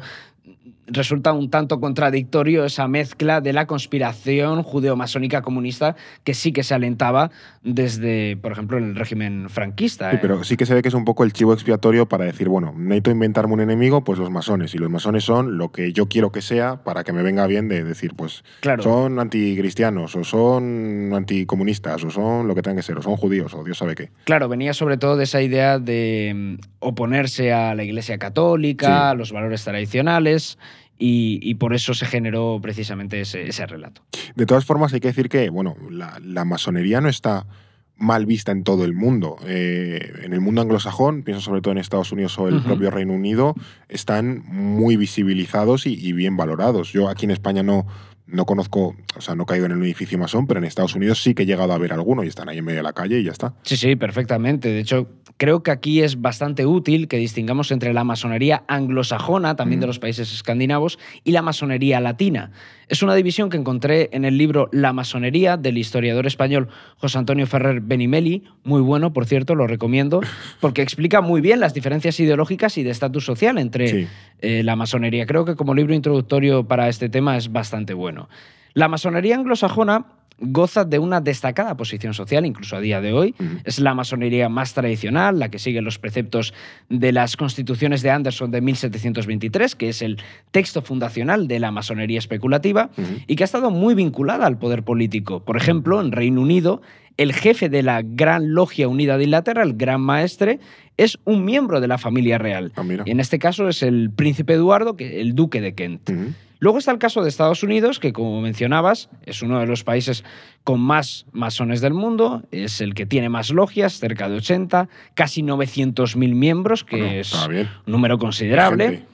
resulta 0.91 1.33
un 1.33 1.49
tanto 1.49 1.79
contradictorio 1.79 2.65
esa 2.65 2.87
mezcla 2.87 3.41
de 3.41 3.53
la 3.53 3.67
conspiración 3.67 4.63
judeo-masónica 4.63 5.41
comunista 5.41 5.95
que 6.23 6.33
sí 6.33 6.51
que 6.51 6.63
se 6.63 6.73
alentaba 6.73 7.31
desde, 7.63 8.37
por 8.37 8.51
ejemplo, 8.51 8.77
el 8.77 8.95
régimen 8.95 9.49
franquista. 9.49 10.09
Sí, 10.11 10.15
¿eh? 10.17 10.19
pero 10.21 10.43
sí 10.43 10.57
que 10.57 10.65
se 10.65 10.73
ve 10.73 10.81
que 10.81 10.87
es 10.87 10.93
un 10.93 11.05
poco 11.05 11.23
el 11.23 11.33
chivo 11.33 11.53
expiatorio 11.53 12.07
para 12.07 12.25
decir, 12.25 12.49
bueno, 12.49 12.73
necesito 12.75 13.11
inventarme 13.11 13.53
un 13.53 13.61
enemigo, 13.61 14.03
pues 14.03 14.19
los 14.19 14.29
masones. 14.31 14.73
Y 14.75 14.77
los 14.77 14.89
masones 14.89 15.23
son 15.23 15.57
lo 15.57 15.71
que 15.71 15.93
yo 15.93 16.07
quiero 16.07 16.31
que 16.31 16.41
sea 16.41 16.83
para 16.83 17.03
que 17.03 17.13
me 17.13 17.23
venga 17.23 17.45
bien 17.47 17.67
de 17.67 17.83
decir, 17.83 18.13
pues 18.15 18.43
Claro. 18.61 18.83
son 18.83 19.19
anticristianos, 19.19 20.15
o 20.15 20.23
son 20.23 21.11
anticomunistas, 21.13 22.03
o 22.03 22.09
son 22.09 22.47
lo 22.47 22.55
que 22.55 22.61
tengan 22.61 22.77
que 22.77 22.83
ser, 22.83 22.97
o 22.97 23.01
son 23.01 23.15
judíos, 23.17 23.53
o 23.53 23.63
Dios 23.63 23.77
sabe 23.77 23.95
qué. 23.95 24.09
Claro, 24.23 24.49
venía 24.49 24.73
sobre 24.73 24.97
todo 24.97 25.17
de 25.17 25.23
esa 25.25 25.41
idea 25.41 25.79
de 25.79 26.57
mm, 26.59 26.61
oponerse 26.79 27.53
a 27.53 27.75
la 27.75 27.83
Iglesia 27.83 28.17
Católica, 28.17 28.85
Sí. 28.87 28.91
a 28.93 29.13
los 29.13 29.31
valores 29.31 29.63
tradicionales, 29.63 30.57
y, 30.99 31.39
y 31.41 31.55
por 31.55 31.73
eso 31.73 31.95
se 31.95 32.05
generó 32.05 32.59
precisamente 32.61 33.21
ese, 33.21 33.47
ese 33.47 33.65
relato. 33.65 34.03
De 34.35 34.45
todas 34.45 34.65
formas, 34.65 34.93
hay 34.93 34.99
que 34.99 35.07
decir 35.07 35.29
que, 35.29 35.49
bueno, 35.49 35.75
la, 35.89 36.19
la 36.23 36.45
masonería 36.45 37.01
no 37.01 37.09
está 37.09 37.47
mal 37.95 38.25
vista 38.25 38.51
en 38.51 38.63
todo 38.63 38.85
el 38.85 38.93
mundo. 38.93 39.37
Eh, 39.45 40.21
en 40.23 40.33
el 40.33 40.39
mundo 40.39 40.61
anglosajón, 40.61 41.23
pienso 41.23 41.41
sobre 41.41 41.61
todo 41.61 41.71
en 41.73 41.79
Estados 41.79 42.11
Unidos 42.11 42.37
o 42.39 42.47
el 42.47 42.61
propio 42.61 42.91
Reino 42.91 43.13
Unido, 43.13 43.55
están 43.89 44.43
muy 44.45 44.95
visibilizados 44.95 45.85
y, 45.85 45.93
y 45.95 46.13
bien 46.13 46.37
valorados. 46.37 46.93
Yo 46.93 47.09
aquí 47.09 47.25
en 47.25 47.31
España 47.31 47.61
no, 47.61 47.85
no 48.25 48.45
conozco, 48.45 48.95
o 49.17 49.21
sea, 49.21 49.35
no 49.35 49.45
caigo 49.45 49.65
en 49.65 49.73
el 49.73 49.81
edificio 49.83 50.17
masón, 50.17 50.47
pero 50.47 50.59
en 50.59 50.65
Estados 50.65 50.95
Unidos 50.95 51.21
sí 51.21 51.33
que 51.33 51.43
he 51.43 51.45
llegado 51.45 51.73
a 51.73 51.77
ver 51.77 51.91
alguno 51.91 52.23
y 52.23 52.27
están 52.27 52.47
ahí 52.47 52.59
en 52.59 52.65
medio 52.65 52.79
de 52.79 52.83
la 52.83 52.93
calle 52.93 53.19
y 53.19 53.23
ya 53.23 53.31
está. 53.31 53.53
Sí, 53.63 53.75
sí, 53.75 53.95
perfectamente. 53.95 54.69
De 54.69 54.79
hecho, 54.79 55.09
creo 55.39 55.63
que 55.63 55.71
aquí 55.71 56.01
es 56.01 56.19
bastante 56.21 56.65
útil 56.65 57.07
que 57.07 57.15
distingamos 57.15 57.71
entre 57.71 57.93
la 57.93 58.03
masonería 58.03 58.63
anglosajona, 58.67 59.55
también 59.55 59.79
de 59.79 59.85
Mm. 59.85 59.89
los 59.89 59.99
países 59.99 60.33
escandinavos, 60.33 60.99
y 61.23 61.31
la 61.31 61.41
masonería 61.41 62.01
latina. 62.01 62.51
Es 62.89 63.01
una 63.03 63.15
división 63.15 63.49
que 63.49 63.55
encontré 63.55 64.09
en 64.11 64.25
el 64.25 64.37
libro 64.37 64.67
La 64.73 64.91
masonería 64.91 65.55
del 65.55 65.77
historiador 65.77 66.27
español 66.27 66.67
José 66.97 67.19
Antonio 67.19 67.47
Ferrer 67.47 67.79
Benimeli, 67.79 68.43
muy 68.65 68.81
bueno, 68.81 69.13
por 69.13 69.25
cierto, 69.25 69.55
lo 69.55 69.65
recomiendo, 69.65 70.19
porque 70.59 70.81
explica 70.81 71.21
muy 71.21 71.39
bien 71.39 71.61
las 71.61 71.73
diferencias 71.73 72.19
ideológicas 72.19 72.77
y 72.77 72.83
de 72.83 72.89
estatus 72.91 73.23
social 73.23 73.57
entre 73.59 73.87
Sí. 73.87 74.07
eh, 74.41 74.63
la 74.63 74.75
masonería. 74.75 75.25
Creo 75.25 75.45
que 75.45 75.55
como 75.55 75.73
libro 75.73 75.93
introductorio 75.93 76.67
para 76.67 76.89
este 76.89 77.07
tema 77.07 77.37
es 77.37 77.49
bastante 77.51 77.93
bueno. 77.93 78.27
La 78.73 78.89
masonería 78.89 79.35
anglosajona 79.35 80.05
goza 80.41 80.85
de 80.85 80.99
una 80.99 81.21
destacada 81.21 81.75
posición 81.77 82.13
social, 82.13 82.45
incluso 82.45 82.75
a 82.75 82.81
día 82.81 83.01
de 83.01 83.13
hoy. 83.13 83.35
Es 83.63 83.79
la 83.79 83.93
masonería 83.93 84.49
más 84.49 84.73
tradicional, 84.73 85.39
la 85.39 85.49
que 85.49 85.59
sigue 85.59 85.81
los 85.81 85.99
preceptos 85.99 86.53
de 86.89 87.11
las 87.11 87.37
constituciones 87.37 88.01
de 88.01 88.11
Anderson 88.11 88.51
de 88.51 88.61
1723, 88.61 89.75
que 89.75 89.89
es 89.89 90.01
el 90.01 90.17
texto 90.51 90.81
fundacional 90.81 91.47
de 91.47 91.59
la 91.59 91.71
masonería 91.71 92.19
especulativa, 92.19 92.89
y 93.27 93.35
que 93.35 93.43
ha 93.43 93.45
estado 93.45 93.71
muy 93.71 93.95
vinculada 93.95 94.45
al 94.45 94.57
poder 94.57 94.83
político. 94.83 95.43
Por 95.43 95.57
ejemplo, 95.57 96.01
en 96.01 96.11
Reino 96.11 96.41
Unido, 96.41 96.81
el 97.17 97.33
jefe 97.33 97.67
de 97.69 97.83
la 97.83 98.01
Gran 98.01 98.53
Logia 98.53 98.87
Unida 98.87 99.17
de 99.17 99.25
Inglaterra, 99.25 99.63
el 99.63 99.73
Gran 99.73 100.01
Maestre, 100.01 100.59
es 100.95 101.17
un 101.25 101.45
miembro 101.45 101.81
de 101.81 101.87
la 101.87 101.97
familia 101.97 102.37
real. 102.37 102.71
Ah. 102.75 102.83
Y 103.05 103.11
en 103.11 103.19
este 103.19 103.39
caso 103.39 103.67
es 103.69 103.83
el 103.83 104.09
príncipe 104.09 104.53
Eduardo, 104.53 104.95
el 104.99 105.35
duque 105.35 105.61
de 105.61 105.73
Kent. 105.73 106.09
Luego 106.59 106.77
está 106.77 106.91
el 106.91 106.99
caso 106.99 107.21
de 107.23 107.29
Estados 107.29 107.63
Unidos, 107.63 107.99
que 107.99 108.11
como 108.11 108.41
mencionabas, 108.41 109.09
es 109.25 109.41
uno 109.41 109.59
de 109.59 109.65
los 109.65 109.83
países 109.83 110.23
con 110.63 110.81
más 110.81 111.25
masones 111.31 111.79
del 111.79 111.93
mundo, 111.93 112.43
es 112.51 112.81
el 112.81 112.93
que 112.93 113.05
tiene 113.05 113.29
más 113.29 113.49
logias, 113.49 113.99
cerca 113.99 114.27
de 114.27 114.35
80, 114.35 114.89
casi 115.13 115.41
900.000 115.41 116.35
miembros, 116.35 116.83
que 116.83 116.97
Bueno, 116.97 117.11
es 117.13 117.47
bien. 117.47 117.69
un 117.87 117.91
número 117.93 118.17
considerable. 118.17 119.05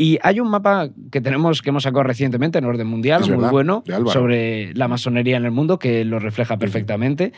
Y 0.00 0.18
hay 0.22 0.38
un 0.38 0.48
mapa 0.48 0.90
que 1.10 1.20
tenemos 1.20 1.60
que 1.60 1.70
hemos 1.70 1.82
sacado 1.82 2.04
recientemente 2.04 2.58
en 2.58 2.64
orden 2.64 2.86
mundial, 2.86 3.22
Es 3.22 3.28
muy 3.28 3.38
verdad, 3.38 3.50
bueno, 3.50 3.82
sobre 4.12 4.72
la 4.74 4.86
masonería 4.86 5.36
en 5.36 5.44
el 5.44 5.50
mundo, 5.50 5.80
que 5.80 6.04
lo 6.04 6.20
refleja 6.20 6.56
perfectamente. 6.56 7.32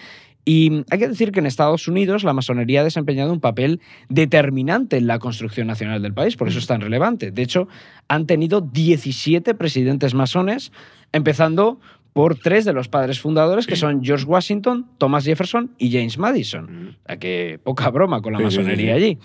Y 0.44 0.85
hay 0.90 0.99
que 0.99 1.09
decir 1.09 1.32
que 1.32 1.40
en 1.40 1.47
Estados 1.47 1.87
Unidos 1.87 2.25
la 2.25 2.32
masonería 2.32 2.80
ha 2.80 2.85
desempeñado 2.85 3.32
un 3.32 3.40
papel 3.40 3.80
determinante 4.09 4.97
en 4.97 5.06
la 5.06 5.18
construcción 5.18 5.66
nacional 5.66 6.02
del 6.02 6.14
país, 6.14 6.37
por 6.37 6.49
eso 6.49 6.59
es 6.59 6.66
tan 6.66 6.80
relevante. 6.80 7.30
De 7.30 7.42
hecho, 7.42 7.68
han 8.09 8.26
tenido 8.26 8.61
17 8.61 9.54
presidentes 9.54 10.14
masones, 10.14 10.73
empezando 11.12 11.78
por 12.12 12.37
tres 12.37 12.64
de 12.64 12.73
los 12.73 12.88
padres 12.88 13.20
fundadores, 13.20 13.66
que 13.66 13.76
son 13.76 14.02
George 14.02 14.25
Washington, 14.25 14.87
Thomas 14.99 15.25
Jefferson 15.25 15.70
y 15.78 15.92
James 15.92 16.18
Madison. 16.18 16.97
O 17.02 17.06
sea 17.06 17.18
que 17.18 17.61
poca 17.62 17.88
broma 17.90 18.20
con 18.20 18.32
la 18.32 18.40
masonería 18.40 18.94
allí. 18.94 19.18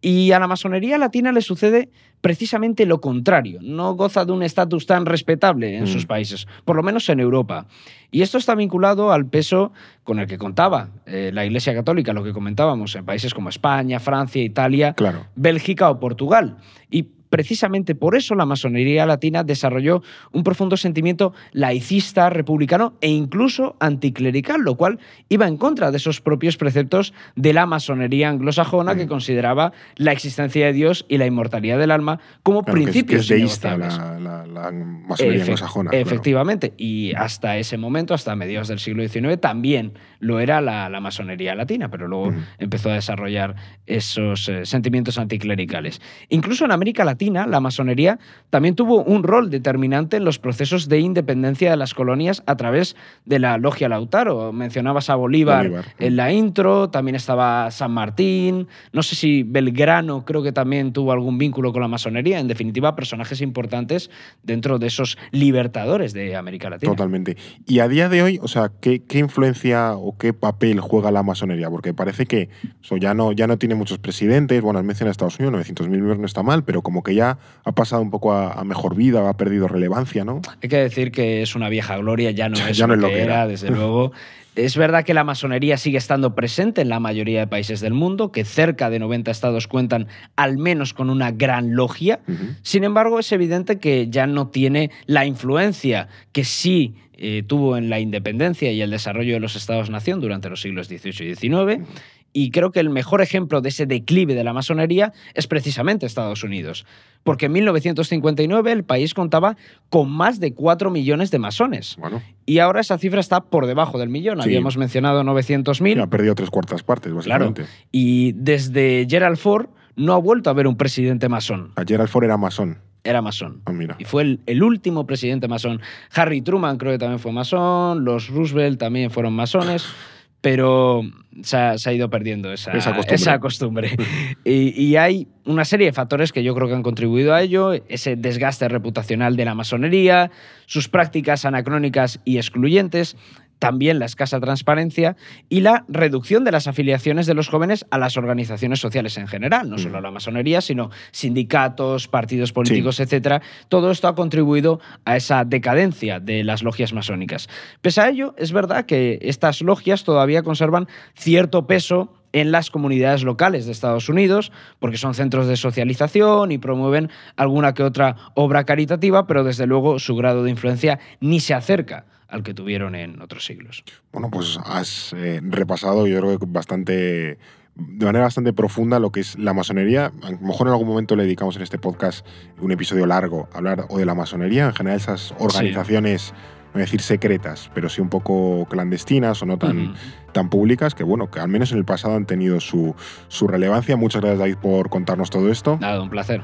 Y 0.00 0.30
a 0.32 0.38
la 0.38 0.46
masonería 0.46 0.96
latina 0.96 1.32
le 1.32 1.40
sucede 1.42 1.88
precisamente 2.20 2.86
lo 2.86 3.00
contrario. 3.00 3.58
No 3.62 3.94
goza 3.94 4.24
de 4.24 4.32
un 4.32 4.42
estatus 4.42 4.86
tan 4.86 5.06
respetable 5.06 5.76
en 5.76 5.84
Mm. 5.84 5.86
sus 5.88 6.06
países, 6.06 6.46
por 6.64 6.76
lo 6.76 6.82
menos 6.82 7.08
en 7.08 7.20
Europa. 7.20 7.66
Y 8.10 8.22
esto 8.22 8.38
está 8.38 8.54
vinculado 8.54 9.12
al 9.12 9.26
peso 9.26 9.72
con 10.04 10.18
el 10.18 10.26
que 10.26 10.38
contaba 10.38 10.88
eh, 11.06 11.30
la 11.34 11.44
Iglesia 11.44 11.74
Católica, 11.74 12.12
lo 12.12 12.22
que 12.24 12.32
comentábamos, 12.32 12.94
en 12.96 13.04
países 13.04 13.34
como 13.34 13.48
España, 13.48 13.98
Francia, 14.00 14.42
Italia, 14.42 14.92
Claro. 14.94 15.26
Bélgica 15.36 15.90
o 15.90 15.98
Portugal. 16.00 16.56
Y 16.90 17.08
precisamente 17.30 17.94
por 17.94 18.16
eso 18.16 18.34
la 18.34 18.46
masonería 18.46 19.06
latina 19.06 19.44
desarrolló 19.44 20.02
un 20.32 20.42
profundo 20.44 20.76
sentimiento 20.76 21.32
laicista, 21.52 22.30
republicano 22.30 22.94
e 23.00 23.08
incluso 23.10 23.76
anticlerical, 23.80 24.60
lo 24.62 24.76
cual 24.76 24.98
iba 25.28 25.46
en 25.46 25.56
contra 25.56 25.90
de 25.90 25.96
esos 25.98 26.20
propios 26.20 26.56
preceptos 26.56 27.12
de 27.36 27.52
la 27.52 27.66
masonería 27.66 28.28
anglosajona 28.30 28.94
que 28.96 29.04
Mm. 29.06 29.08
consideraba 29.08 29.72
la 29.96 30.12
existencia 30.12 30.66
de 30.66 30.72
Dios 30.72 31.04
y 31.08 31.18
la 31.18 31.26
inmortalidad 31.26 31.78
del 31.78 31.90
alma 31.90 32.20
como 32.42 32.62
Claro, 32.62 32.74
que 32.76 32.80
es- 32.82 32.86
que 32.86 32.92
principios 32.92 33.22
es 33.22 33.28
deísta 33.28 33.74
innegociables. 33.74 34.22
la, 34.22 34.46
la, 34.46 34.70
la 34.70 34.70
masonería 34.72 35.38
Efe- 35.38 35.42
anglosajona. 35.42 35.90
claro. 35.90 36.02
Efectivamente. 36.06 36.72
Y 36.76 37.12
hasta 37.14 37.56
ese 37.58 37.76
momento, 37.76 38.14
hasta 38.14 38.34
mediados 38.36 38.68
del 38.68 38.78
siglo 38.78 39.06
XIX, 39.06 39.36
también 39.38 39.92
lo 40.20 40.40
era 40.40 40.60
la, 40.60 40.88
la 40.88 41.00
masonería 41.00 41.54
latina, 41.54 41.90
pero 41.90 42.08
luego 42.08 42.32
empezó 42.58 42.90
a 42.90 42.94
desarrollar 42.94 43.54
esos 43.86 44.48
eh, 44.48 44.64
sentimientos 44.66 45.18
anticlericales. 45.18 46.00
Incluso 46.28 46.64
en 46.64 46.72
América 46.72 47.04
Latina, 47.04 47.17
la 47.20 47.60
masonería 47.60 48.18
también 48.50 48.74
tuvo 48.74 49.02
un 49.02 49.22
rol 49.22 49.50
determinante 49.50 50.16
en 50.16 50.24
los 50.24 50.38
procesos 50.38 50.88
de 50.88 51.00
independencia 51.00 51.70
de 51.70 51.76
las 51.76 51.94
colonias 51.94 52.42
a 52.46 52.56
través 52.56 52.96
de 53.26 53.38
la 53.38 53.58
logia 53.58 53.88
Lautaro. 53.88 54.52
Mencionabas 54.52 55.10
a 55.10 55.16
Bolívar, 55.16 55.68
Bolívar. 55.68 55.84
en 55.98 56.16
la 56.16 56.32
intro, 56.32 56.90
también 56.90 57.14
estaba 57.14 57.70
San 57.70 57.92
Martín, 57.92 58.68
no 58.92 59.02
sé 59.02 59.16
si 59.16 59.42
Belgrano 59.42 60.24
creo 60.24 60.42
que 60.42 60.52
también 60.52 60.92
tuvo 60.92 61.12
algún 61.12 61.38
vínculo 61.38 61.72
con 61.72 61.82
la 61.82 61.88
masonería, 61.88 62.40
en 62.40 62.48
definitiva 62.48 62.96
personajes 62.96 63.40
importantes 63.40 64.10
dentro 64.42 64.78
de 64.78 64.86
esos 64.86 65.18
libertadores 65.30 66.12
de 66.12 66.36
América 66.36 66.70
Latina. 66.70 66.92
Totalmente. 66.92 67.36
Y 67.66 67.80
a 67.80 67.88
día 67.88 68.08
de 68.08 68.22
hoy, 68.22 68.38
o 68.42 68.48
sea, 68.48 68.70
¿qué, 68.80 69.02
qué 69.02 69.18
influencia 69.18 69.92
o 69.94 70.16
qué 70.16 70.32
papel 70.32 70.80
juega 70.80 71.10
la 71.10 71.22
masonería? 71.22 71.70
Porque 71.70 71.94
parece 71.94 72.26
que 72.26 72.48
eso 72.82 72.96
ya, 72.96 73.14
no, 73.14 73.32
ya 73.32 73.46
no 73.46 73.58
tiene 73.58 73.74
muchos 73.74 73.98
presidentes. 73.98 74.62
Bueno, 74.62 74.78
has 74.78 74.84
mencionado 74.84 75.12
Estados 75.12 75.38
Unidos, 75.38 75.66
900.000 75.66 75.88
miembros 75.88 76.18
no 76.18 76.26
está 76.26 76.42
mal, 76.42 76.64
pero 76.64 76.82
como 76.82 77.02
que 77.02 77.07
ya 77.14 77.38
ha 77.64 77.72
pasado 77.72 78.02
un 78.02 78.10
poco 78.10 78.32
a, 78.32 78.52
a 78.52 78.64
mejor 78.64 78.94
vida, 78.94 79.28
ha 79.28 79.36
perdido 79.36 79.68
relevancia, 79.68 80.24
¿no? 80.24 80.40
Hay 80.62 80.68
que 80.68 80.78
decir 80.78 81.10
que 81.12 81.42
es 81.42 81.54
una 81.54 81.68
vieja 81.68 81.96
gloria, 81.98 82.30
ya 82.30 82.48
no 82.48 82.56
es, 82.68 82.76
ya 82.76 82.86
no 82.86 82.96
lo, 82.96 83.00
es 83.00 83.02
lo 83.02 83.08
que 83.08 83.14
que 83.14 83.22
era, 83.22 83.34
era. 83.34 83.46
desde 83.46 83.70
luego. 83.70 84.12
Es 84.58 84.76
verdad 84.76 85.04
que 85.04 85.14
la 85.14 85.22
masonería 85.22 85.76
sigue 85.76 85.98
estando 85.98 86.34
presente 86.34 86.80
en 86.80 86.88
la 86.88 86.98
mayoría 86.98 87.38
de 87.38 87.46
países 87.46 87.80
del 87.80 87.94
mundo, 87.94 88.32
que 88.32 88.44
cerca 88.44 88.90
de 88.90 88.98
90 88.98 89.30
estados 89.30 89.68
cuentan 89.68 90.08
al 90.34 90.58
menos 90.58 90.94
con 90.94 91.10
una 91.10 91.30
gran 91.30 91.76
logia. 91.76 92.18
Sin 92.62 92.82
embargo, 92.82 93.20
es 93.20 93.30
evidente 93.30 93.78
que 93.78 94.08
ya 94.10 94.26
no 94.26 94.48
tiene 94.48 94.90
la 95.06 95.26
influencia 95.26 96.08
que 96.32 96.42
sí 96.42 96.96
eh, 97.20 97.44
tuvo 97.46 97.76
en 97.76 97.88
la 97.88 98.00
independencia 98.00 98.72
y 98.72 98.80
el 98.80 98.90
desarrollo 98.90 99.34
de 99.34 99.40
los 99.40 99.54
estados-nación 99.54 100.20
durante 100.20 100.48
los 100.48 100.60
siglos 100.60 100.88
XVIII 100.88 101.30
y 101.30 101.34
XIX. 101.36 101.88
Y 102.32 102.50
creo 102.50 102.70
que 102.70 102.80
el 102.80 102.90
mejor 102.90 103.22
ejemplo 103.22 103.60
de 103.60 103.70
ese 103.70 103.86
declive 103.86 104.34
de 104.34 104.44
la 104.44 104.52
masonería 104.52 105.12
es 105.34 105.46
precisamente 105.46 106.06
Estados 106.06 106.44
Unidos. 106.44 106.86
Porque 107.24 107.46
en 107.46 107.52
1959 107.52 108.72
el 108.72 108.84
país 108.84 109.14
contaba 109.14 109.56
con 109.88 110.10
más 110.10 110.38
de 110.38 110.54
4 110.54 110.90
millones 110.90 111.30
de 111.30 111.38
masones. 111.38 111.96
Bueno, 111.98 112.22
Y 112.46 112.58
ahora 112.58 112.80
esa 112.80 112.98
cifra 112.98 113.20
está 113.20 113.40
por 113.40 113.66
debajo 113.66 113.98
del 113.98 114.08
millón. 114.08 114.38
Sí. 114.42 114.48
Habíamos 114.48 114.76
mencionado 114.76 115.22
900.000. 115.22 116.02
ha 116.02 116.06
perdido 116.06 116.34
tres 116.34 116.50
cuartas 116.50 116.82
partes, 116.82 117.12
básicamente. 117.12 117.64
Y 117.90 118.32
desde 118.32 119.06
Gerald 119.08 119.38
Ford 119.38 119.68
no 119.96 120.12
ha 120.12 120.18
vuelto 120.18 120.48
a 120.48 120.52
haber 120.52 120.66
un 120.66 120.76
presidente 120.76 121.28
masón. 121.28 121.72
A 121.76 121.84
Gerald 121.86 122.08
Ford 122.08 122.24
era 122.24 122.36
masón. 122.36 122.78
Era 123.04 123.22
masón. 123.22 123.62
Ah. 123.64 123.72
Y 123.98 124.04
fue 124.04 124.22
el, 124.22 124.40
el 124.46 124.62
último 124.62 125.06
presidente 125.06 125.48
masón. 125.48 125.80
Harry 126.14 126.42
Truman 126.42 126.76
creo 126.78 126.92
que 126.92 126.98
también 126.98 127.18
fue 127.18 127.32
masón, 127.32 128.04
los 128.04 128.28
Roosevelt 128.28 128.78
también 128.78 129.10
fueron 129.10 129.32
masones, 129.34 129.86
pero 130.40 131.02
se 131.42 131.56
ha, 131.56 131.78
se 131.78 131.90
ha 131.90 131.92
ido 131.92 132.10
perdiendo 132.10 132.52
esa, 132.52 132.72
Esa 132.72 132.90
costumbre. 132.94 133.14
esa 133.14 133.40
costumbre. 133.40 133.96
y, 134.44 134.80
y 134.80 134.96
hay 134.96 135.28
una 135.44 135.64
serie 135.64 135.86
de 135.86 135.92
factores 135.92 136.32
que 136.32 136.42
yo 136.42 136.54
creo 136.54 136.68
que 136.68 136.74
han 136.74 136.82
contribuido 136.82 137.34
a 137.34 137.42
ello, 137.42 137.72
ese 137.72 138.16
desgaste 138.16 138.68
reputacional 138.68 139.36
de 139.36 139.44
la 139.44 139.54
masonería, 139.54 140.30
sus 140.66 140.88
prácticas 140.88 141.44
anacrónicas 141.44 142.20
y 142.24 142.36
excluyentes, 142.36 143.16
también 143.58 143.98
la 143.98 144.06
escasa 144.06 144.40
transparencia 144.40 145.16
y 145.48 145.60
la 145.60 145.84
reducción 145.88 146.44
de 146.44 146.52
las 146.52 146.66
afiliaciones 146.66 147.26
de 147.26 147.34
los 147.34 147.48
jóvenes 147.48 147.86
a 147.90 147.98
las 147.98 148.16
organizaciones 148.16 148.80
sociales 148.80 149.16
en 149.18 149.26
general, 149.26 149.70
no 149.70 149.78
solo 149.78 149.98
a 149.98 150.00
la 150.00 150.10
masonería, 150.10 150.60
sino 150.60 150.90
sindicatos, 151.10 152.08
partidos 152.08 152.52
políticos, 152.52 153.00
etcétera. 153.00 153.42
Todo 153.68 153.90
esto 153.90 154.08
ha 154.08 154.14
contribuido 154.14 154.80
a 155.04 155.16
esa 155.16 155.44
decadencia 155.44 156.20
de 156.20 156.44
las 156.44 156.62
logias 156.62 156.92
masónicas. 156.92 157.48
Pese 157.80 158.00
a 158.00 158.08
ello, 158.08 158.34
es 158.38 158.52
verdad 158.52 158.86
que 158.86 159.18
estas 159.22 159.62
logias 159.62 160.04
todavía 160.04 160.42
conservan 160.42 160.88
cierto 161.14 161.66
peso 161.66 162.12
en 162.32 162.52
las 162.52 162.70
comunidades 162.70 163.22
locales 163.22 163.66
de 163.66 163.72
Estados 163.72 164.08
Unidos, 164.08 164.52
porque 164.78 164.98
son 164.98 165.14
centros 165.14 165.46
de 165.46 165.56
socialización 165.56 166.52
y 166.52 166.58
promueven 166.58 167.10
alguna 167.36 167.74
que 167.74 167.82
otra 167.82 168.16
obra 168.34 168.64
caritativa, 168.64 169.26
pero 169.26 169.44
desde 169.44 169.66
luego 169.66 169.98
su 169.98 170.16
grado 170.16 170.44
de 170.44 170.50
influencia 170.50 170.98
ni 171.20 171.40
se 171.40 171.54
acerca 171.54 172.06
al 172.28 172.42
que 172.42 172.54
tuvieron 172.54 172.94
en 172.94 173.20
otros 173.22 173.44
siglos. 173.44 173.84
Bueno, 174.12 174.30
pues 174.30 174.58
has 174.64 175.14
eh, 175.16 175.40
repasado, 175.42 176.06
yo 176.06 176.20
creo 176.20 176.38
que 176.38 176.46
bastante, 176.46 177.38
de 177.74 178.06
manera 178.06 178.24
bastante 178.24 178.52
profunda 178.52 178.98
lo 178.98 179.10
que 179.10 179.20
es 179.20 179.38
la 179.38 179.54
masonería. 179.54 180.12
A 180.22 180.30
lo 180.32 180.38
mejor 180.38 180.66
en 180.66 180.74
algún 180.74 180.88
momento 180.88 181.16
le 181.16 181.22
dedicamos 181.22 181.56
en 181.56 181.62
este 181.62 181.78
podcast 181.78 182.26
un 182.60 182.70
episodio 182.70 183.06
largo 183.06 183.48
a 183.52 183.58
hablar 183.58 183.86
o 183.88 183.98
de 183.98 184.04
la 184.04 184.14
masonería, 184.14 184.66
en 184.66 184.74
general 184.74 184.98
esas 184.98 185.34
organizaciones, 185.38 186.34
no 186.68 186.74
voy 186.74 186.82
a 186.82 186.84
decir 186.84 187.00
secretas, 187.00 187.70
pero 187.74 187.88
sí 187.88 188.00
un 188.00 188.08
poco 188.08 188.66
clandestinas 188.66 189.42
o 189.42 189.46
no 189.46 189.58
tan, 189.58 189.94
tan 190.32 190.50
públicas, 190.50 190.94
que 190.94 191.02
bueno, 191.02 191.30
que 191.30 191.40
al 191.40 191.48
menos 191.48 191.72
en 191.72 191.78
el 191.78 191.84
pasado 191.84 192.14
han 192.14 192.26
tenido 192.26 192.60
su, 192.60 192.94
su 193.28 193.48
relevancia. 193.48 193.96
Muchas 193.96 194.20
gracias 194.20 194.38
David 194.38 194.56
por 194.56 194.90
contarnos 194.90 195.30
todo 195.30 195.50
esto. 195.50 195.78
Nada, 195.80 196.00
un 196.02 196.10
placer. 196.10 196.42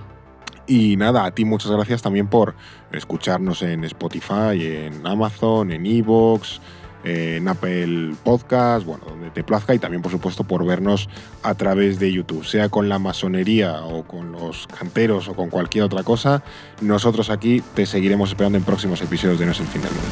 Y 0.67 0.97
nada, 0.97 1.25
a 1.27 1.31
ti 1.33 1.45
muchas 1.45 1.71
gracias 1.71 2.01
también 2.01 2.27
por 2.29 2.55
escucharnos 2.91 3.63
en 3.63 3.85
Spotify, 3.85 4.87
en 4.87 5.07
Amazon, 5.07 5.71
en 5.71 5.85
Evox, 5.85 6.61
en 7.05 7.47
Apple 7.47 8.15
Podcast, 8.25 8.85
bueno, 8.87 9.05
donde 9.07 9.31
te 9.31 9.45
plazca 9.45 9.75
y 9.75 9.79
también 9.79 10.03
por 10.03 10.11
supuesto 10.11 10.45
por 10.45 10.65
vernos 10.65 11.09
a 11.43 11.55
través 11.55 11.99
de 11.99 12.13
YouTube, 12.13 12.45
sea 12.45 12.69
con 12.69 12.89
la 12.89 12.99
masonería 12.99 13.85
o 13.85 14.05
con 14.05 14.33
los 14.33 14.67
canteros 14.67 15.29
o 15.29 15.35
con 15.35 15.51
cualquier 15.51 15.85
otra 15.85 16.03
cosa. 16.03 16.43
Nosotros 16.81 17.31
aquí 17.31 17.63
te 17.75 17.87
seguiremos 17.87 18.31
esperando 18.31 18.59
en 18.59 18.65
próximos 18.65 19.01
episodios 19.03 19.39
de 19.39 19.47
No 19.47 19.53
es 19.53 19.61
el 19.61 19.67
fin 19.67 19.83
del 19.83 19.93
mundo. 19.93 20.09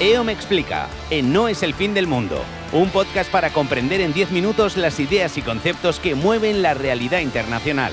EO 0.00 0.24
me 0.24 0.32
explica, 0.32 0.88
en 1.10 1.32
No 1.32 1.48
es 1.48 1.62
el 1.62 1.74
fin 1.74 1.92
del 1.92 2.06
mundo, 2.06 2.42
un 2.72 2.88
podcast 2.88 3.30
para 3.30 3.50
comprender 3.50 4.00
en 4.00 4.14
10 4.14 4.30
minutos 4.30 4.78
las 4.78 4.98
ideas 4.98 5.36
y 5.36 5.42
conceptos 5.42 6.00
que 6.00 6.14
mueven 6.14 6.62
la 6.62 6.72
realidad 6.72 7.20
internacional. 7.20 7.92